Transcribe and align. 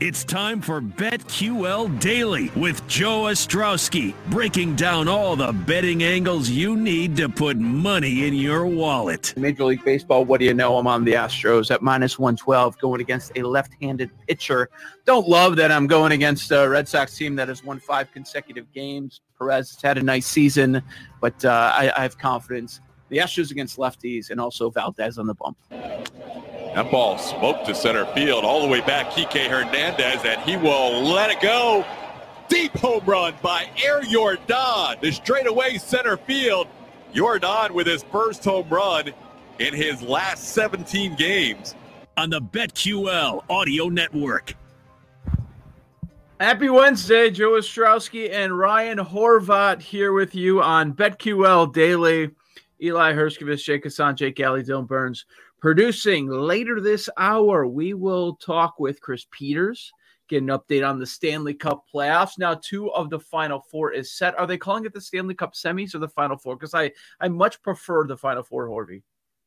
It's 0.00 0.24
time 0.24 0.62
for 0.62 0.80
BetQL 0.80 2.00
Daily 2.00 2.50
with 2.56 2.86
Joe 2.88 3.24
Ostrowski, 3.24 4.14
breaking 4.30 4.74
down 4.74 5.08
all 5.08 5.36
the 5.36 5.52
betting 5.52 6.02
angles 6.02 6.48
you 6.48 6.74
need 6.74 7.16
to 7.16 7.28
put 7.28 7.58
money 7.58 8.26
in 8.26 8.32
your 8.32 8.64
wallet. 8.64 9.34
Major 9.36 9.64
League 9.64 9.84
Baseball, 9.84 10.24
what 10.24 10.40
do 10.40 10.46
you 10.46 10.54
know? 10.54 10.78
I'm 10.78 10.86
on 10.86 11.04
the 11.04 11.12
Astros 11.12 11.70
at 11.70 11.82
minus 11.82 12.18
112 12.18 12.78
going 12.78 13.02
against 13.02 13.36
a 13.36 13.42
left 13.42 13.74
handed 13.82 14.10
pitcher. 14.26 14.70
Don't 15.04 15.28
love 15.28 15.56
that 15.56 15.70
I'm 15.70 15.86
going 15.86 16.12
against 16.12 16.50
a 16.50 16.66
Red 16.66 16.88
Sox 16.88 17.14
team 17.14 17.36
that 17.36 17.48
has 17.48 17.62
won 17.62 17.78
five 17.78 18.10
consecutive 18.10 18.72
games. 18.72 19.20
Perez 19.38 19.70
has 19.72 19.82
had 19.82 19.98
a 19.98 20.02
nice 20.02 20.26
season, 20.26 20.82
but 21.20 21.44
uh, 21.44 21.72
I, 21.74 21.92
I 21.94 22.00
have 22.00 22.16
confidence. 22.16 22.80
The 23.10 23.18
Astros 23.18 23.50
against 23.50 23.76
lefties 23.76 24.30
and 24.30 24.40
also 24.40 24.70
Valdez 24.70 25.18
on 25.18 25.26
the 25.26 25.34
bump. 25.34 25.58
That 25.68 26.88
ball 26.92 27.18
smoked 27.18 27.66
to 27.66 27.74
center 27.74 28.06
field 28.14 28.44
all 28.44 28.62
the 28.62 28.68
way 28.68 28.80
back. 28.80 29.10
Kike 29.10 29.48
Hernandez, 29.48 30.24
and 30.24 30.40
he 30.42 30.56
will 30.56 31.02
let 31.02 31.28
it 31.28 31.40
go. 31.40 31.84
Deep 32.48 32.72
home 32.78 33.04
run 33.04 33.34
by 33.42 33.68
Air 33.84 34.02
Yordan 34.02 35.00
to 35.00 35.12
straightaway 35.12 35.76
center 35.78 36.16
field. 36.16 36.68
Yordan 37.12 37.72
with 37.72 37.88
his 37.88 38.04
first 38.04 38.44
home 38.44 38.68
run 38.68 39.12
in 39.58 39.74
his 39.74 40.00
last 40.02 40.50
17 40.50 41.16
games. 41.16 41.74
On 42.16 42.30
the 42.30 42.40
BetQL 42.40 43.42
Audio 43.50 43.88
Network. 43.88 44.54
Happy 46.38 46.68
Wednesday, 46.68 47.30
Joe 47.30 47.52
Ostrowski 47.52 48.30
and 48.30 48.56
Ryan 48.56 48.98
Horvat 48.98 49.82
here 49.82 50.12
with 50.12 50.36
you 50.36 50.62
on 50.62 50.92
BetQL 50.92 51.72
Daily. 51.72 52.30
Eli 52.82 53.12
Herskovich, 53.12 53.64
Jake 53.64 53.84
Hassan, 53.84 54.16
Jake 54.16 54.36
Galley, 54.36 54.62
Dylan 54.62 54.86
Burns 54.86 55.26
producing 55.60 56.28
later 56.28 56.80
this 56.80 57.08
hour. 57.16 57.66
We 57.66 57.94
will 57.94 58.36
talk 58.36 58.80
with 58.80 59.00
Chris 59.00 59.26
Peters, 59.30 59.92
get 60.28 60.42
an 60.42 60.48
update 60.48 60.88
on 60.88 60.98
the 60.98 61.06
Stanley 61.06 61.54
Cup 61.54 61.84
playoffs. 61.92 62.38
Now, 62.38 62.54
two 62.54 62.90
of 62.92 63.10
the 63.10 63.20
final 63.20 63.60
four 63.60 63.92
is 63.92 64.12
set. 64.12 64.38
Are 64.38 64.46
they 64.46 64.58
calling 64.58 64.84
it 64.86 64.94
the 64.94 65.00
Stanley 65.00 65.34
Cup 65.34 65.54
semis 65.54 65.94
or 65.94 65.98
the 65.98 66.08
final 66.08 66.36
four? 66.36 66.56
Because 66.56 66.74
I, 66.74 66.92
I 67.20 67.28
much 67.28 67.62
prefer 67.62 68.06
the 68.06 68.16
final 68.16 68.42
four, 68.42 68.68
Horvey. 68.68 69.02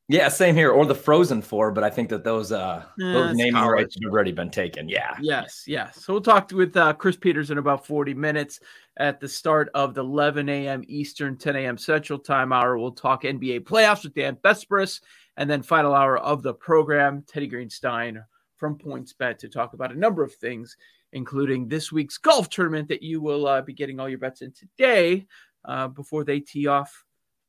Yeah, 0.08 0.28
same 0.28 0.54
here, 0.54 0.70
or 0.70 0.84
the 0.84 0.94
Frozen 0.94 1.40
Four, 1.40 1.72
but 1.72 1.82
I 1.82 1.88
think 1.88 2.10
that 2.10 2.24
those 2.24 2.52
uh 2.52 2.84
Eh, 3.00 3.12
those 3.12 3.34
naming 3.34 3.64
rights 3.64 3.96
have 4.02 4.12
already 4.12 4.32
been 4.32 4.50
taken. 4.50 4.86
Yeah. 4.86 5.16
Yes, 5.20 5.64
yes. 5.66 6.04
So 6.04 6.12
we'll 6.12 6.22
talk 6.22 6.50
with 6.52 6.76
uh, 6.76 6.92
Chris 6.92 7.16
Peters 7.16 7.50
in 7.50 7.56
about 7.56 7.86
40 7.86 8.12
minutes 8.12 8.60
at 8.98 9.18
the 9.18 9.28
start 9.28 9.70
of 9.74 9.94
the 9.94 10.02
11 10.02 10.48
a.m. 10.50 10.84
Eastern, 10.86 11.38
10 11.38 11.56
a.m. 11.56 11.78
Central 11.78 12.18
Time 12.18 12.52
hour. 12.52 12.78
We'll 12.78 12.92
talk 12.92 13.22
NBA 13.22 13.60
playoffs 13.60 14.04
with 14.04 14.14
Dan 14.14 14.36
Besbris, 14.44 15.00
and 15.38 15.48
then 15.48 15.62
final 15.62 15.94
hour 15.94 16.18
of 16.18 16.42
the 16.42 16.52
program, 16.52 17.24
Teddy 17.26 17.48
Greenstein 17.48 18.22
from 18.56 18.76
PointsBet 18.76 19.38
to 19.38 19.48
talk 19.48 19.72
about 19.72 19.92
a 19.92 19.98
number 19.98 20.22
of 20.22 20.34
things, 20.34 20.76
including 21.14 21.66
this 21.66 21.90
week's 21.90 22.18
golf 22.18 22.50
tournament 22.50 22.88
that 22.88 23.02
you 23.02 23.22
will 23.22 23.46
uh, 23.46 23.62
be 23.62 23.72
getting 23.72 23.98
all 23.98 24.08
your 24.08 24.18
bets 24.18 24.42
in 24.42 24.52
today 24.52 25.26
uh, 25.64 25.88
before 25.88 26.24
they 26.24 26.40
tee 26.40 26.66
off 26.66 27.04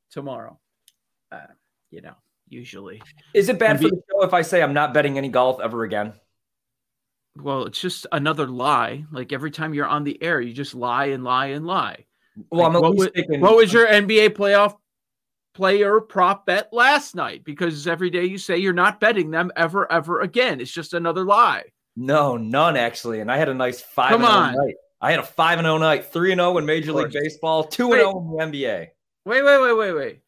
tomorrow. 0.09 0.57
Uh, 1.31 1.47
you 1.91 2.01
know, 2.01 2.15
usually. 2.47 3.01
Is 3.33 3.49
it 3.49 3.59
bad 3.59 3.79
for 3.79 3.85
NBA 3.87 3.89
the 3.91 4.01
show 4.11 4.23
if 4.23 4.33
I 4.33 4.41
say 4.41 4.61
I'm 4.61 4.73
not 4.73 4.93
betting 4.93 5.17
any 5.17 5.29
golf 5.29 5.59
ever 5.61 5.83
again? 5.83 6.13
Well, 7.37 7.65
it's 7.65 7.79
just 7.81 8.07
another 8.11 8.47
lie. 8.47 9.05
Like 9.11 9.33
every 9.33 9.51
time 9.51 9.73
you're 9.73 9.87
on 9.87 10.03
the 10.03 10.21
air, 10.23 10.39
you 10.39 10.53
just 10.53 10.73
lie 10.75 11.05
and 11.07 11.23
lie 11.23 11.47
and 11.47 11.65
lie. 11.65 12.05
Well, 12.49 12.67
Like, 12.69 12.75
I'm 12.75 12.81
what, 12.81 12.95
was, 12.95 13.09
thinking- 13.13 13.41
what 13.41 13.55
was 13.55 13.73
your 13.73 13.87
NBA 13.87 14.29
playoff 14.29 14.75
player 15.53 15.99
prop 16.01 16.45
bet 16.45 16.69
last 16.71 17.15
night? 17.15 17.43
Because 17.43 17.87
every 17.87 18.09
day 18.09 18.25
you 18.25 18.37
say 18.37 18.57
you're 18.57 18.73
not 18.73 18.99
betting 18.99 19.31
them 19.31 19.51
ever, 19.55 19.91
ever 19.91 20.21
again. 20.21 20.61
It's 20.61 20.71
just 20.71 20.93
another 20.93 21.23
lie. 21.25 21.63
No, 21.97 22.35
none 22.37 22.75
actually. 22.77 23.19
And 23.21 23.31
I 23.31 23.37
had 23.37 23.49
a 23.49 23.53
nice 23.53 23.81
five 23.81 24.11
Come 24.11 24.23
oh 24.23 24.27
on. 24.27 24.55
night. 24.55 24.75
I 25.01 25.11
had 25.11 25.19
a 25.19 25.23
five 25.23 25.59
and 25.59 25.65
zero 25.65 25.77
night, 25.77 26.05
three 26.11 26.31
and 26.31 26.39
zero 26.39 26.57
in 26.57 26.65
Major 26.65 26.93
League. 26.93 27.11
Baseball, 27.11 27.63
two 27.65 27.89
Wait. 27.89 28.01
and 28.01 28.11
zero 28.11 28.39
in 28.41 28.51
the 28.51 28.57
NBA. 28.59 28.87
Wait, 29.25 29.43
wait, 29.43 29.61
wait, 29.61 29.73
wait, 29.77 29.91
wait. 29.93 30.19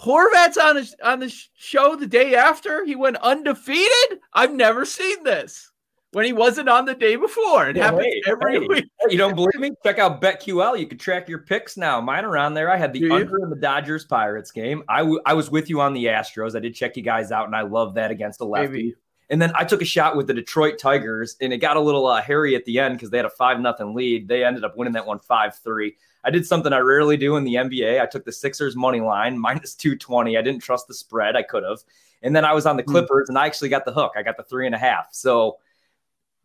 Horvat's 0.00 0.58
on 0.58 0.76
the 0.76 0.94
on 1.02 1.20
the 1.20 1.34
show 1.56 1.96
the 1.96 2.06
day 2.06 2.34
after 2.34 2.84
he 2.84 2.96
went 2.96 3.16
undefeated. 3.18 4.20
I've 4.32 4.52
never 4.52 4.84
seen 4.84 5.22
this 5.22 5.70
when 6.12 6.24
he 6.24 6.32
wasn't 6.32 6.68
on 6.68 6.84
the 6.84 6.94
day 6.94 7.16
before. 7.16 7.68
It 7.68 7.76
Yeah, 7.76 7.84
happens 7.86 8.04
hey, 8.04 8.22
every 8.26 8.60
hey. 8.60 8.66
week. 8.66 8.84
Hey, 9.00 9.12
you 9.12 9.18
don't 9.18 9.34
believe 9.34 9.54
me? 9.58 9.70
Check 9.84 9.98
out 9.98 10.20
BetQL. 10.20 10.78
You 10.78 10.86
can 10.86 10.98
track 10.98 11.28
your 11.28 11.40
picks 11.40 11.76
now. 11.76 12.00
Mine 12.00 12.24
are 12.24 12.36
on 12.36 12.54
there. 12.54 12.70
I 12.70 12.76
had 12.76 12.92
the 12.92 13.00
Do 13.00 13.14
under 13.14 13.42
in 13.42 13.50
the 13.50 13.56
Dodgers 13.56 14.04
Pirates 14.04 14.50
game. 14.50 14.82
I, 14.88 14.98
w- 14.98 15.20
I 15.26 15.34
was 15.34 15.50
with 15.50 15.70
you 15.70 15.80
on 15.80 15.92
the 15.92 16.04
Astros. 16.06 16.56
I 16.56 16.60
did 16.60 16.74
check 16.74 16.96
you 16.96 17.02
guys 17.02 17.32
out, 17.32 17.46
and 17.46 17.56
I 17.56 17.62
love 17.62 17.94
that 17.94 18.10
against 18.10 18.38
the 18.38 18.46
lefty. 18.46 18.68
Maybe. 18.68 18.94
And 19.30 19.40
then 19.40 19.52
I 19.54 19.64
took 19.64 19.80
a 19.80 19.86
shot 19.86 20.16
with 20.16 20.26
the 20.26 20.34
Detroit 20.34 20.78
Tigers, 20.78 21.36
and 21.40 21.52
it 21.52 21.58
got 21.58 21.76
a 21.76 21.80
little 21.80 22.06
uh, 22.06 22.20
hairy 22.20 22.54
at 22.54 22.64
the 22.64 22.78
end 22.78 22.96
because 22.96 23.10
they 23.10 23.16
had 23.16 23.26
a 23.26 23.30
five 23.30 23.58
nothing 23.58 23.94
lead. 23.94 24.28
They 24.28 24.44
ended 24.44 24.64
up 24.64 24.76
winning 24.76 24.92
that 24.92 25.06
one 25.06 25.18
five 25.18 25.56
three. 25.64 25.96
I 26.24 26.30
did 26.30 26.46
something 26.46 26.72
I 26.72 26.78
rarely 26.78 27.16
do 27.16 27.36
in 27.36 27.44
the 27.44 27.54
NBA. 27.54 28.00
I 28.00 28.06
took 28.06 28.24
the 28.24 28.32
Sixers 28.32 28.74
money 28.76 29.00
line 29.00 29.38
minus 29.48 29.74
two 29.74 29.96
twenty. 29.96 30.36
I 30.36 30.42
didn't 30.42 30.62
trust 30.62 30.88
the 30.88 30.94
spread. 30.94 31.36
I 31.36 31.42
could 31.42 31.62
have. 31.62 31.78
And 32.22 32.34
then 32.34 32.44
I 32.44 32.52
was 32.54 32.64
on 32.66 32.76
the 32.76 32.82
Hmm. 32.82 32.90
Clippers, 32.92 33.28
and 33.28 33.36
I 33.38 33.46
actually 33.46 33.68
got 33.68 33.84
the 33.84 33.92
hook. 33.92 34.12
I 34.16 34.22
got 34.22 34.36
the 34.36 34.44
three 34.44 34.66
and 34.66 34.74
a 34.74 34.78
half. 34.78 35.08
So 35.12 35.58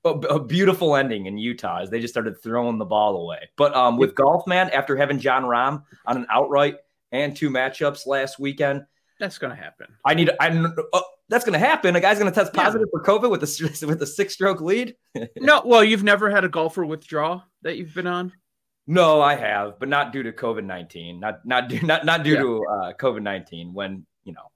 a, 0.06 0.10
a 0.10 0.40
beautiful 0.44 0.96
ending 0.96 1.26
in 1.26 1.38
Utah 1.38 1.80
as 1.82 1.90
they 1.90 2.00
just 2.00 2.14
started 2.14 2.42
throwing 2.42 2.78
the 2.78 2.86
ball 2.86 3.22
away. 3.22 3.50
But 3.58 3.76
um, 3.76 3.98
with 3.98 4.16
golf, 4.16 4.46
man, 4.48 4.70
after 4.72 4.96
having 4.96 5.20
Jon 5.20 5.44
Rahm 5.44 5.84
on 6.06 6.18
an 6.18 6.28
outright 6.30 6.76
and 7.12 7.36
two 7.36 7.50
matchups 7.50 8.06
last 8.08 8.40
weekend, 8.40 8.86
That's 9.20 9.38
gonna 9.38 9.56
happen. 9.56 9.88
I 10.06 10.14
need. 10.14 10.30
I 10.40 10.50
uh, 10.50 11.02
that's 11.30 11.46
going 11.46 11.54
to 11.54 11.60
happen. 11.60 11.96
A 11.96 12.02
guy's 12.02 12.18
going 12.18 12.32
to 12.32 12.34
test 12.34 12.52
Yeah. 12.56 12.64
positive 12.64 12.88
for 12.92 13.04
COVID 13.04 13.30
with 13.30 13.44
a 13.44 13.86
with 13.88 14.02
a 14.02 14.08
six 14.08 14.34
stroke 14.34 14.62
lead. 14.62 14.96
No, 15.38 15.62
well, 15.64 15.84
you've 15.84 16.04
never 16.04 16.30
had 16.30 16.44
a 16.44 16.50
golfer 16.50 16.84
withdraw 16.84 17.44
that 17.62 17.78
you've 17.78 17.94
been 17.94 18.08
on. 18.08 18.34
No, 18.92 19.22
I 19.22 19.36
have, 19.36 19.78
but 19.80 19.88
not 19.88 20.12
due 20.12 20.24
to 20.24 20.32
COVID 20.32 20.66
nineteen. 20.66 21.20
Not 21.20 21.46
not 21.46 21.70
due 21.70 21.80
not 21.86 22.06
not 22.06 22.24
due 22.24 22.34
Yeah. 22.34 22.42
to 22.42 22.66
uh, 22.66 22.94
COVID 22.94 23.22
nineteen. 23.22 23.72
When 23.72 24.06
you 24.24 24.34
know 24.34 24.50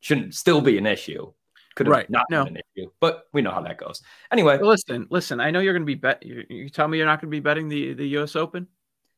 shouldn't 0.00 0.34
still 0.36 0.60
be 0.60 0.78
an 0.78 0.86
issue. 0.86 1.32
Could 1.74 1.86
have 1.88 1.92
Right. 1.96 2.08
not 2.10 2.26
No. 2.30 2.44
been 2.44 2.56
an 2.58 2.62
issue, 2.76 2.90
but 3.00 3.24
we 3.32 3.42
know 3.42 3.50
how 3.50 3.62
that 3.62 3.78
goes. 3.78 4.02
Anyway, 4.30 4.58
listen, 4.60 5.06
listen. 5.10 5.40
I 5.40 5.50
know 5.50 5.58
you're 5.60 5.72
going 5.72 5.82
to 5.82 5.86
be 5.86 5.94
bet. 5.96 6.22
You, 6.24 6.44
you 6.48 6.68
tell 6.68 6.86
me 6.86 6.96
you're 6.98 7.06
not 7.06 7.20
going 7.20 7.30
to 7.30 7.34
be 7.34 7.40
betting 7.40 7.68
the 7.68 7.94
the 7.94 8.06
U.S. 8.18 8.36
Open. 8.36 8.68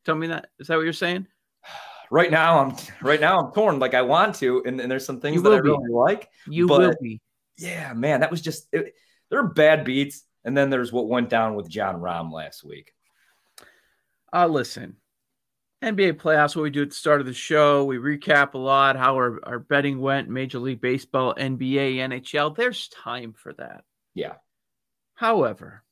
Tell 0.03 0.15
me 0.15 0.27
that. 0.27 0.47
Is 0.57 0.67
that 0.67 0.77
what 0.77 0.83
you're 0.83 0.93
saying? 0.93 1.27
right 2.11 2.31
now 2.31 2.59
I'm 2.59 2.75
right 3.01 3.21
now 3.21 3.39
I'm 3.39 3.51
torn. 3.53 3.77
Like 3.77 3.93
I 3.93 4.01
want 4.01 4.33
to, 4.35 4.63
and, 4.65 4.81
and 4.81 4.89
there's 4.89 5.05
some 5.05 5.19
things 5.19 5.43
that 5.43 5.53
I 5.53 5.61
be. 5.61 5.69
really 5.69 5.89
like. 5.91 6.29
You 6.47 6.67
But- 6.67 6.79
will 6.79 6.95
be. 7.01 7.21
Yeah, 7.57 7.93
man, 7.93 8.19
that 8.21 8.31
was 8.31 8.41
just 8.41 8.67
it, 8.73 8.95
there 9.29 9.39
are 9.39 9.47
bad 9.47 9.85
beats, 9.85 10.23
and 10.43 10.57
then 10.57 10.69
there's 10.71 10.91
what 10.91 11.07
went 11.07 11.29
down 11.29 11.55
with 11.55 11.69
Jon 11.69 11.95
Rahm 12.01 12.31
last 12.31 12.63
week. 12.65 12.93
Uh, 14.35 14.47
listen. 14.47 14.97
NBA 15.81 16.13
playoffs, 16.13 16.55
what 16.55 16.63
we 16.63 16.69
do 16.69 16.81
at 16.81 16.89
the 16.89 16.95
start 16.95 17.21
of 17.21 17.27
the 17.27 17.33
show, 17.33 17.85
we 17.85 17.97
recap 17.97 18.53
a 18.53 18.57
lot 18.57 18.97
how 18.97 19.15
our, 19.15 19.39
our 19.43 19.59
betting 19.59 20.01
went, 20.01 20.29
Major 20.29 20.59
League 20.59 20.81
Baseball, 20.81 21.35
NBA, 21.35 21.97
NHL. 21.97 22.55
There's 22.55 22.87
time 22.89 23.33
for 23.33 23.53
that. 23.53 23.83
Yeah, 24.13 24.33
However, 25.15 25.83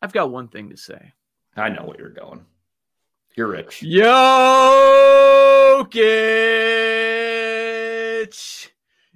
I've 0.00 0.12
got 0.12 0.30
one 0.30 0.48
thing 0.48 0.70
to 0.70 0.76
say. 0.76 1.12
I 1.54 1.68
know 1.68 1.84
where 1.84 1.98
you're 1.98 2.08
going. 2.08 2.46
You're 3.36 3.48
rich. 3.48 3.82
Jokic. 3.82 4.08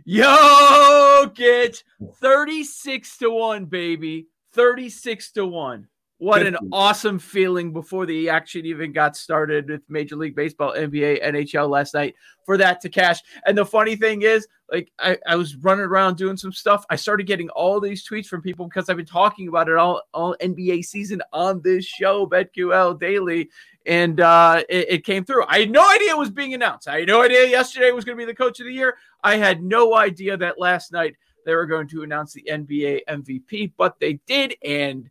Jokic. 0.07 1.83
36 2.21 3.19
to 3.19 3.31
1, 3.31 3.65
baby. 3.67 4.27
36 4.53 5.33
to 5.33 5.47
1. 5.47 5.89
What 6.23 6.47
an 6.47 6.57
awesome 6.73 7.19
feeling 7.19 7.73
before 7.73 8.07
the 8.07 8.29
action 8.29 8.65
even 8.65 8.93
got 8.93 9.17
started 9.17 9.69
with 9.69 9.83
Major 9.89 10.15
League 10.15 10.37
Baseball, 10.37 10.73
NBA, 10.73 11.21
NHL 11.21 11.69
last 11.69 11.95
night 11.95 12.15
for 12.47 12.57
that 12.59 12.81
to 12.83 12.89
cash. 12.89 13.19
And 13.45 13.59
the 13.59 13.67
funny 13.67 13.97
thing 13.97 14.23
is, 14.23 14.47
like, 14.71 14.93
I, 15.01 15.19
I 15.27 15.35
was 15.35 15.57
running 15.57 15.85
around 15.85 16.17
doing 16.17 16.37
some 16.37 16.53
stuff. 16.53 16.85
I 16.91 16.95
started 16.95 17.27
getting 17.27 17.49
all 17.51 17.81
these 17.81 18.09
tweets 18.09 18.27
from 18.27 18.41
people 18.41 18.69
because 18.69 18.89
I've 18.89 18.99
been 18.99 19.05
talking 19.05 19.49
about 19.49 19.69
it 19.69 19.75
all, 19.75 20.01
all 20.15 20.37
NBA 20.41 20.85
season 20.85 21.21
on 21.33 21.61
this 21.61 21.85
show, 21.85 22.25
BetQL 22.29 23.01
Daily. 23.01 23.51
And 23.85 24.21
uh, 24.21 24.63
it, 24.69 24.87
it 24.91 25.05
came 25.05 25.25
through. 25.25 25.45
I 25.49 25.59
had 25.59 25.73
no 25.73 25.85
idea 25.91 26.13
it 26.13 26.19
was 26.19 26.31
being 26.31 26.55
announced. 26.55 26.87
I 26.87 27.01
had 27.01 27.09
no 27.09 27.23
idea 27.23 27.49
yesterday 27.49 27.91
was 27.91 28.05
going 28.05 28.17
to 28.17 28.25
be 28.25 28.31
the 28.31 28.37
coach 28.37 28.61
of 28.61 28.67
the 28.67 28.73
year. 28.73 28.97
I 29.25 29.39
had 29.39 29.61
no 29.61 29.97
idea 29.97 30.37
that 30.37 30.61
last 30.61 30.93
night 30.93 31.17
they 31.45 31.57
were 31.57 31.67
going 31.67 31.89
to 31.89 32.05
announce 32.05 32.33
the 32.33 32.47
NBA 32.49 33.01
MVP, 33.09 33.73
but 33.77 33.99
they 33.99 34.21
did. 34.29 34.55
And 34.65 35.11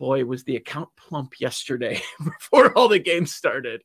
boy, 0.00 0.24
was 0.24 0.42
the 0.42 0.56
account 0.56 0.88
plump 0.96 1.38
yesterday 1.38 2.02
before 2.24 2.76
all 2.76 2.88
the 2.88 2.98
games 2.98 3.32
started. 3.32 3.82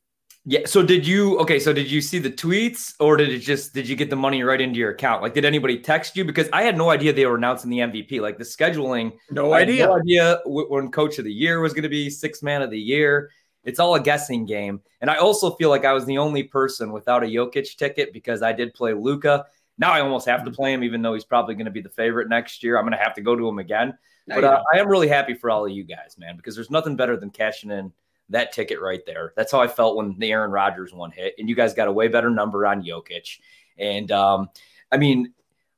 Yeah. 0.48 0.60
So 0.64 0.82
did 0.82 1.06
you 1.06 1.38
okay? 1.40 1.58
So 1.58 1.72
did 1.72 1.90
you 1.90 2.00
see 2.00 2.20
the 2.20 2.30
tweets 2.30 2.94
or 3.00 3.16
did 3.16 3.30
it 3.30 3.40
just 3.40 3.74
did 3.74 3.88
you 3.88 3.96
get 3.96 4.10
the 4.10 4.16
money 4.16 4.44
right 4.44 4.60
into 4.60 4.78
your 4.78 4.92
account? 4.92 5.20
Like, 5.20 5.34
did 5.34 5.44
anybody 5.44 5.78
text 5.78 6.16
you? 6.16 6.24
Because 6.24 6.48
I 6.52 6.62
had 6.62 6.78
no 6.78 6.88
idea 6.88 7.12
they 7.12 7.26
were 7.26 7.34
announcing 7.36 7.68
the 7.68 7.78
MVP. 7.78 8.20
Like 8.20 8.38
the 8.38 8.44
scheduling, 8.44 9.12
no 9.30 9.52
idea. 9.52 9.86
no 9.86 9.98
idea 9.98 10.40
when 10.46 10.90
Coach 10.92 11.18
of 11.18 11.24
the 11.24 11.32
Year 11.32 11.60
was 11.60 11.72
going 11.72 11.82
to 11.82 11.88
be 11.88 12.08
Six 12.08 12.44
Man 12.44 12.62
of 12.62 12.70
the 12.70 12.78
Year. 12.78 13.30
It's 13.64 13.80
all 13.80 13.96
a 13.96 14.00
guessing 14.00 14.46
game. 14.46 14.80
And 15.00 15.10
I 15.10 15.16
also 15.16 15.50
feel 15.56 15.70
like 15.70 15.84
I 15.84 15.92
was 15.92 16.06
the 16.06 16.18
only 16.18 16.44
person 16.44 16.92
without 16.92 17.24
a 17.24 17.26
Jokic 17.26 17.76
ticket 17.76 18.12
because 18.12 18.40
I 18.40 18.52
did 18.52 18.72
play 18.72 18.94
Luka. 18.94 19.44
Now 19.78 19.92
I 19.92 20.00
almost 20.00 20.26
have 20.26 20.44
to 20.44 20.50
play 20.50 20.72
him, 20.72 20.82
even 20.82 21.02
though 21.02 21.14
he's 21.14 21.24
probably 21.24 21.54
going 21.54 21.66
to 21.66 21.70
be 21.70 21.82
the 21.82 21.88
favorite 21.88 22.28
next 22.28 22.62
year. 22.62 22.78
I'm 22.78 22.84
going 22.84 22.96
to 22.96 23.04
have 23.04 23.14
to 23.14 23.20
go 23.20 23.36
to 23.36 23.48
him 23.48 23.58
again. 23.58 23.96
But 24.26 24.44
uh, 24.44 24.62
I 24.72 24.78
am 24.78 24.88
really 24.88 25.08
happy 25.08 25.34
for 25.34 25.50
all 25.50 25.64
of 25.64 25.72
you 25.72 25.84
guys, 25.84 26.16
man, 26.18 26.36
because 26.36 26.54
there's 26.54 26.70
nothing 26.70 26.96
better 26.96 27.16
than 27.16 27.30
cashing 27.30 27.70
in 27.70 27.92
that 28.30 28.52
ticket 28.52 28.80
right 28.80 29.04
there. 29.06 29.32
That's 29.36 29.52
how 29.52 29.60
I 29.60 29.68
felt 29.68 29.96
when 29.96 30.18
the 30.18 30.32
Aaron 30.32 30.50
Rodgers 30.50 30.92
one 30.92 31.12
hit, 31.12 31.34
and 31.38 31.48
you 31.48 31.54
guys 31.54 31.74
got 31.74 31.88
a 31.88 31.92
way 31.92 32.08
better 32.08 32.30
number 32.30 32.66
on 32.66 32.82
Jokic. 32.82 33.38
And 33.78 34.10
um, 34.10 34.48
I 34.90 34.96
mean, 34.96 35.32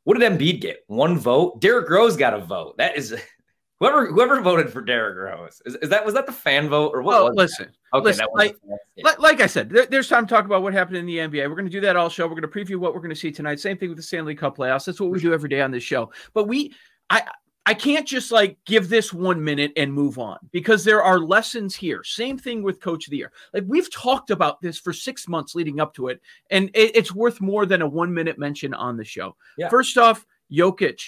what 0.05 0.19
did 0.19 0.33
Embiid 0.33 0.61
get? 0.61 0.85
One 0.87 1.19
vote. 1.19 1.61
Derrick 1.61 1.91
Rose 1.91 2.17
got 2.17 2.33
a 2.33 2.39
vote. 2.39 2.79
That 2.79 2.97
is 2.97 3.15
whoever 3.81 4.07
whoever 4.07 4.41
voted 4.41 4.73
for 4.73 4.81
Derrick 4.81 5.19
Rose. 5.19 5.61
Is, 5.67 5.75
is 5.77 5.91
that 5.91 6.05
was 6.05 6.15
that 6.15 6.27
the 6.27 6.33
fan 6.33 6.69
vote 6.69 6.93
or 6.95 7.03
what? 7.03 7.25
Well, 7.25 7.35
listen, 7.35 7.67
that? 7.67 7.77
Okay, 7.95 8.05
listen, 8.05 8.27
that 8.27 8.37
like, 8.37 8.57
like, 9.03 9.19
like 9.19 9.41
I 9.41 9.47
said, 9.47 9.71
there, 9.71 9.87
there's 9.87 10.09
time 10.09 10.27
to 10.27 10.35
talk 10.35 10.45
about 10.45 10.63
what 10.63 10.73
happened 10.73 10.97
in 10.97 11.07
the 11.07 11.19
NBA. 11.19 11.49
We're 11.49 11.55
going 11.55 11.65
to 11.65 11.71
do 11.71 11.81
that 11.81 11.97
all 11.97 12.09
show. 12.09 12.27
We're 12.27 12.41
going 12.41 12.43
to 12.43 12.49
preview 12.49 12.77
what 12.77 12.95
we're 12.95 13.01
going 13.01 13.11
to 13.11 13.17
see 13.17 13.31
tonight. 13.31 13.61
Same 13.61 13.77
thing 13.77 13.89
with 13.89 13.99
the 13.99 14.03
Stanley 14.03 14.35
Cup 14.35 14.57
playoffs. 14.57 14.85
That's 14.85 15.01
what 15.01 15.11
we 15.11 15.21
do 15.21 15.33
every 15.33 15.49
day 15.49 15.61
on 15.61 15.71
this 15.71 15.83
show. 15.83 16.11
But 16.35 16.49
we, 16.49 16.75
I 17.11 17.23
I 17.69 17.75
can't 17.75 18.09
just 18.09 18.33
like 18.33 18.57
give 18.65 18.89
this 18.89 19.13
one 19.13 19.45
minute 19.45 19.73
and 19.77 19.93
move 19.93 20.19
on 20.19 20.39
because 20.53 20.85
there 20.85 21.03
are 21.03 21.19
lessons 21.19 21.77
here. 21.77 22.03
Same 22.03 22.39
thing 22.39 22.63
with 22.63 22.81
coach 22.81 23.07
of 23.07 23.11
the 23.11 23.19
year. 23.19 23.31
Like 23.53 23.65
we've 23.67 23.93
talked 23.93 24.31
about 24.31 24.63
this 24.63 24.79
for 24.79 24.95
six 24.95 25.29
months 25.29 25.55
leading 25.55 25.79
up 25.79 25.93
to 25.97 26.09
it, 26.09 26.23
and 26.51 26.71
it, 26.73 26.97
it's 26.97 27.15
worth 27.15 27.43
more 27.43 27.67
than 27.67 27.83
a 27.83 27.87
one 27.87 28.15
minute 28.15 28.39
mention 28.39 28.73
on 28.73 28.97
the 28.97 29.05
show. 29.05 29.37
Yeah. 29.59 29.69
First 29.69 29.99
off, 29.99 30.25
Jokic, 30.51 30.99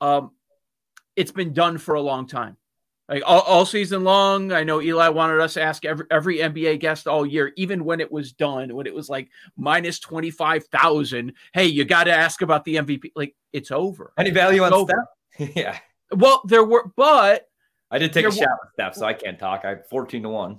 um, 0.00 0.32
it's 1.14 1.30
been 1.30 1.52
done 1.52 1.78
for 1.78 1.94
a 1.94 2.00
long 2.00 2.26
time. 2.26 2.56
Like 3.08 3.22
all, 3.24 3.40
all, 3.40 3.64
season 3.64 4.04
long, 4.04 4.52
I 4.52 4.64
know 4.64 4.82
Eli 4.82 5.08
wanted 5.08 5.40
us 5.40 5.54
to 5.54 5.62
ask 5.62 5.84
every, 5.86 6.04
every 6.10 6.38
NBA 6.38 6.80
guest 6.80 7.08
all 7.08 7.24
year, 7.24 7.52
even 7.56 7.84
when 7.84 8.00
it 8.00 8.12
was 8.12 8.32
done, 8.32 8.74
when 8.74 8.86
it 8.86 8.94
was 8.94 9.08
like 9.08 9.30
minus 9.56 9.98
25,000. 9.98 11.32
Hey, 11.54 11.64
you 11.66 11.86
got 11.86 12.04
to 12.04 12.12
ask 12.12 12.42
about 12.42 12.64
the 12.64 12.76
MVP. 12.76 13.12
Like 13.16 13.34
it's 13.52 13.70
over. 13.70 14.12
Any 14.18 14.30
value 14.30 14.62
it's 14.62 14.74
on 14.74 14.86
Steph? 14.86 15.56
yeah. 15.56 15.78
Well, 16.12 16.42
there 16.46 16.64
were, 16.64 16.92
but 16.96 17.48
I 17.90 17.98
did 17.98 18.12
take 18.12 18.26
a 18.26 18.30
shot 18.30 18.48
with 18.62 18.72
Steph, 18.74 18.94
so 18.94 19.06
I 19.06 19.14
can't 19.14 19.38
talk. 19.38 19.64
I 19.64 19.76
14 19.88 20.24
to 20.24 20.28
1. 20.28 20.58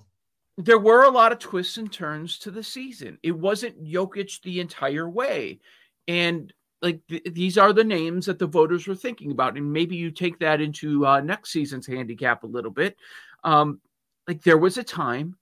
There 0.58 0.80
were 0.80 1.04
a 1.04 1.10
lot 1.10 1.32
of 1.32 1.38
twists 1.40 1.78
and 1.78 1.92
turns 1.92 2.40
to 2.40 2.52
the 2.52 2.64
season. 2.64 3.20
It 3.22 3.32
wasn't 3.32 3.84
Jokic 3.84 4.42
the 4.42 4.60
entire 4.60 5.08
way. 5.08 5.60
And 6.08 6.52
like 6.82 7.02
th- 7.08 7.24
these 7.34 7.58
are 7.58 7.74
the 7.74 7.84
names 7.84 8.26
that 8.26 8.40
the 8.40 8.48
voters 8.48 8.88
were 8.88 8.96
thinking 8.96 9.32
about. 9.32 9.58
And 9.58 9.72
maybe 9.72 9.96
you 9.96 10.12
take 10.12 10.40
that 10.40 10.62
into 10.62 11.06
uh, 11.06 11.20
next 11.22 11.52
season's 11.52 11.88
handicap 11.88 12.44
a 12.44 12.48
little 12.48 12.72
bit. 12.72 12.98
Um, 13.44 13.82
like 14.28 14.44
there 14.44 14.58
was 14.58 14.78
a 14.78 14.84
time 14.84 15.36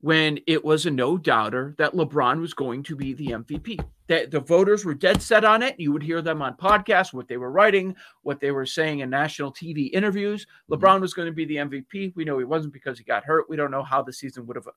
when 0.00 0.38
it 0.46 0.62
was 0.62 0.84
a 0.84 0.90
no 0.90 1.16
doubter 1.16 1.74
that 1.78 1.94
LeBron 1.94 2.38
was 2.38 2.52
going 2.52 2.82
to 2.82 2.94
be 2.94 3.14
the 3.14 3.28
MVP. 3.28 3.82
That 4.06 4.30
the 4.30 4.40
voters 4.40 4.84
were 4.84 4.92
dead 4.92 5.22
set 5.22 5.46
on 5.46 5.62
it. 5.62 5.80
You 5.80 5.90
would 5.92 6.02
hear 6.02 6.20
them 6.20 6.42
on 6.42 6.58
podcasts, 6.58 7.14
what 7.14 7.26
they 7.26 7.38
were 7.38 7.50
writing, 7.50 7.96
what 8.22 8.38
they 8.38 8.50
were 8.50 8.66
saying 8.66 8.98
in 8.98 9.08
national 9.08 9.50
TV 9.50 9.90
interviews. 9.94 10.44
Mm-hmm. 10.44 10.74
LeBron 10.74 11.00
was 11.00 11.14
going 11.14 11.26
to 11.26 11.32
be 11.32 11.46
the 11.46 11.56
MVP. 11.56 12.12
We 12.14 12.24
know 12.26 12.36
he 12.36 12.44
wasn't 12.44 12.74
because 12.74 12.98
he 12.98 13.04
got 13.04 13.24
hurt. 13.24 13.48
We 13.48 13.56
don't 13.56 13.70
know 13.70 13.82
how 13.82 14.02
the 14.02 14.12
season 14.12 14.46
would 14.46 14.56
have 14.56 14.68